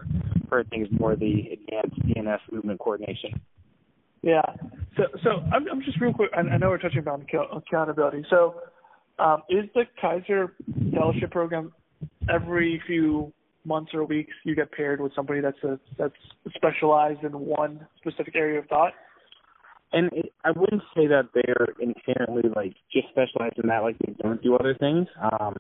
her 0.51 0.65
thing 0.65 0.83
is 0.83 0.89
more 0.99 1.17
the 1.17 1.51
advanced 1.53 2.01
DNS 2.03 2.41
movement 2.53 2.81
coordination. 2.81 3.41
Yeah. 4.23 4.43
So, 4.97 5.05
so 5.23 5.31
I'm, 5.53 5.69
I'm 5.71 5.83
just 5.83 6.01
real 6.01 6.15
quick. 6.15 6.31
I, 6.35 6.41
I 6.41 6.57
know 6.57 6.71
we're 6.71 6.79
touching 6.79 7.07
on 7.07 7.27
accountability. 7.53 8.25
So, 8.31 8.63
um, 9.19 9.43
is 9.49 9.67
the 9.75 9.85
Kaiser 10.01 10.55
fellowship 10.93 11.31
program 11.31 11.73
every 12.33 12.83
few 12.87 13.33
months 13.65 13.93
or 13.95 14.05
weeks 14.05 14.33
you 14.45 14.55
get 14.55 14.71
paired 14.73 15.01
with 15.01 15.13
somebody 15.15 15.41
that's 15.41 15.63
a, 15.65 15.79
that's 15.99 16.15
specialized 16.55 17.25
in 17.25 17.33
one 17.33 17.87
specific 17.99 18.35
area 18.37 18.59
of 18.59 18.67
thought? 18.67 18.93
And 19.93 20.11
it, 20.13 20.33
I 20.45 20.51
wouldn't 20.51 20.83
say 20.95 21.07
that 21.07 21.29
they're 21.35 21.69
inherently 21.79 22.51
like 22.55 22.75
just 22.93 23.09
specialized 23.11 23.59
in 23.63 23.69
that, 23.69 23.83
like 23.83 23.97
they 23.99 24.15
don't 24.21 24.43
do 24.43 24.57
other 24.57 24.75
things. 24.75 25.07
Um, 25.21 25.55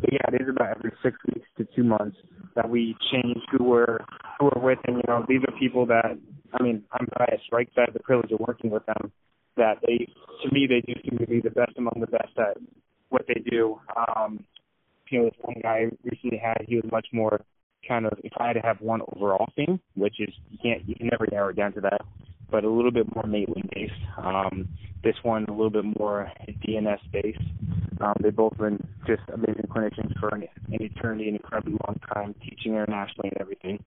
but 0.00 0.12
yeah, 0.12 0.34
it 0.34 0.42
is 0.42 0.48
about 0.48 0.76
every 0.76 0.92
six 1.02 1.16
weeks 1.34 1.46
to 1.58 1.66
two 1.76 1.84
months 1.84 2.16
that 2.54 2.68
we 2.68 2.96
change 3.12 3.38
who 3.50 3.64
we're 3.64 3.98
who 4.38 4.50
we're 4.54 4.62
with, 4.62 4.78
and 4.86 4.96
you 4.96 5.02
know 5.06 5.24
these 5.28 5.40
are 5.46 5.58
people 5.58 5.86
that 5.86 6.16
I 6.54 6.62
mean 6.62 6.84
I'm 6.92 7.06
biased, 7.18 7.44
right? 7.52 7.68
That 7.76 7.82
I 7.82 7.84
have 7.86 7.94
the 7.94 8.00
privilege 8.00 8.32
of 8.32 8.40
working 8.40 8.70
with 8.70 8.84
them. 8.86 9.12
That 9.56 9.78
they, 9.86 10.06
to 10.44 10.54
me, 10.54 10.66
they 10.68 10.80
do 10.80 10.98
seem 11.02 11.18
to 11.18 11.26
be 11.26 11.40
the 11.40 11.50
best 11.50 11.72
among 11.78 11.94
the 12.00 12.06
best 12.06 12.38
at 12.38 12.58
what 13.08 13.26
they 13.26 13.40
do. 13.50 13.80
Um, 13.96 14.44
you 15.10 15.18
know, 15.18 15.24
this 15.26 15.38
one 15.40 15.56
guy 15.62 15.86
recently 16.04 16.38
had 16.38 16.64
he 16.66 16.76
was 16.76 16.90
much 16.90 17.08
more 17.12 17.40
kind 17.86 18.06
of 18.06 18.18
if 18.24 18.32
I 18.38 18.48
had 18.48 18.54
to 18.54 18.60
have 18.60 18.80
one 18.80 19.00
overall 19.16 19.48
thing, 19.54 19.80
which 19.94 20.20
is 20.20 20.32
you 20.50 20.58
can't 20.62 20.88
you 20.88 20.94
can 20.94 21.08
never 21.08 21.26
narrow 21.30 21.50
it 21.50 21.56
down 21.56 21.72
to 21.74 21.80
that 21.82 22.00
but 22.50 22.64
a 22.64 22.70
little 22.70 22.90
bit 22.90 23.12
more 23.14 23.24
Maitland 23.26 23.70
based. 23.74 23.92
Um, 24.18 24.68
this 25.02 25.16
one 25.22 25.44
a 25.48 25.52
little 25.52 25.70
bit 25.70 25.84
more 25.98 26.30
DNS 26.66 26.98
based. 27.12 27.38
Um, 28.00 28.14
they've 28.22 28.34
both 28.34 28.56
been 28.58 28.86
just 29.06 29.22
amazing 29.32 29.68
clinicians 29.68 30.18
for 30.18 30.28
an, 30.28 30.42
an 30.72 30.82
eternity, 30.82 31.28
an 31.28 31.36
incredibly 31.36 31.78
long 31.86 31.98
time, 32.12 32.34
teaching 32.42 32.72
internationally 32.72 33.30
and 33.30 33.40
everything. 33.40 33.84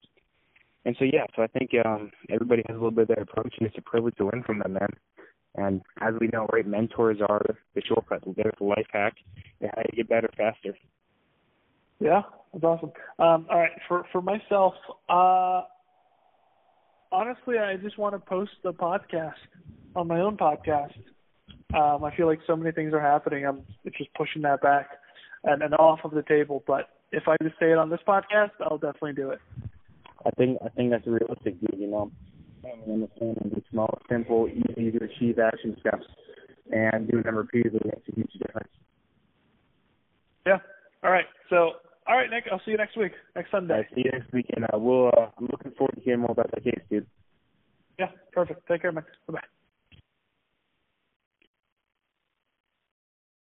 And 0.85 0.95
so 0.97 1.05
yeah, 1.05 1.25
so 1.35 1.43
I 1.43 1.47
think 1.47 1.71
um, 1.85 2.11
everybody 2.29 2.63
has 2.67 2.75
a 2.75 2.79
little 2.79 2.91
bit 2.91 3.03
of 3.03 3.07
their 3.09 3.23
approach, 3.23 3.53
and 3.59 3.67
it's 3.67 3.77
a 3.77 3.81
privilege 3.81 4.15
to 4.17 4.25
learn 4.25 4.43
from 4.43 4.59
them, 4.59 4.73
man. 4.73 4.89
And 5.55 5.81
as 5.99 6.13
we 6.19 6.29
know, 6.31 6.47
right, 6.51 6.65
mentors 6.65 7.17
are 7.27 7.41
the 7.75 7.81
shortcut. 7.81 8.23
They're 8.35 8.53
the 8.57 8.63
life 8.63 8.87
hack. 8.91 9.15
They 9.59 9.67
how 9.67 9.81
you 9.91 9.97
get 9.97 10.09
better 10.09 10.29
faster. 10.37 10.77
Yeah, 11.99 12.21
that's 12.53 12.63
awesome. 12.63 12.91
Um, 13.19 13.47
all 13.49 13.59
right, 13.59 13.71
for 13.87 14.05
for 14.11 14.21
myself, 14.21 14.73
uh, 15.09 15.63
honestly, 17.11 17.57
I 17.57 17.75
just 17.75 17.97
want 17.97 18.15
to 18.15 18.19
post 18.19 18.51
the 18.63 18.73
podcast 18.73 19.33
on 19.95 20.07
my 20.07 20.19
own 20.19 20.37
podcast. 20.37 20.93
Um, 21.73 22.03
I 22.03 22.15
feel 22.15 22.25
like 22.25 22.39
so 22.47 22.55
many 22.55 22.71
things 22.71 22.93
are 22.93 23.01
happening. 23.01 23.45
I'm 23.45 23.63
it's 23.83 23.97
just 23.97 24.13
pushing 24.13 24.41
that 24.43 24.61
back 24.61 24.87
and, 25.43 25.61
and 25.61 25.73
off 25.75 25.99
of 26.03 26.11
the 26.11 26.23
table. 26.23 26.63
But 26.65 26.89
if 27.11 27.23
I 27.27 27.35
just 27.43 27.59
say 27.59 27.71
it 27.71 27.77
on 27.77 27.89
this 27.89 27.99
podcast, 28.07 28.51
I'll 28.61 28.77
definitely 28.77 29.13
do 29.13 29.31
it. 29.31 29.39
I 30.25 30.31
think 30.31 30.57
I 30.65 30.69
think 30.69 30.91
that's 30.91 31.05
a 31.07 31.11
realistic 31.11 31.55
view. 31.59 31.77
You 31.77 31.87
know, 31.87 32.11
I 32.63 32.91
understand 32.91 33.51
the 33.53 33.61
small, 33.71 33.99
simple, 34.09 34.47
easy 34.49 34.91
to 34.91 35.03
achieve 35.03 35.39
action 35.39 35.75
steps, 35.79 36.05
and 36.71 37.09
doing 37.09 37.23
them 37.23 37.35
repeatedly 37.35 37.81
makes 37.83 38.07
a 38.09 38.15
huge 38.15 38.31
difference. 38.33 38.69
Yeah. 40.45 40.59
All 41.03 41.11
right. 41.11 41.25
So 41.49 41.73
all 42.09 42.17
right, 42.17 42.29
Nick. 42.29 42.45
I'll 42.51 42.61
see 42.65 42.71
you 42.71 42.77
next 42.77 42.97
week, 42.97 43.11
next 43.35 43.51
Sunday. 43.51 43.75
Right, 43.75 43.85
see 43.93 44.01
you 44.05 44.11
next 44.11 44.33
week, 44.33 44.47
and 44.55 44.65
uh, 44.65 44.77
we'll. 44.77 45.07
Uh, 45.07 45.29
I'm 45.37 45.47
looking 45.51 45.71
forward 45.77 45.95
to 45.95 46.01
hearing 46.01 46.21
more 46.21 46.31
about 46.31 46.49
that 46.51 46.63
case, 46.63 46.81
dude. 46.89 47.05
Yeah, 47.99 48.09
perfect. 48.33 48.67
Take 48.67 48.81
care, 48.81 48.91
man. 48.91 49.05
Bye 49.27 49.33
bye. 49.33 49.47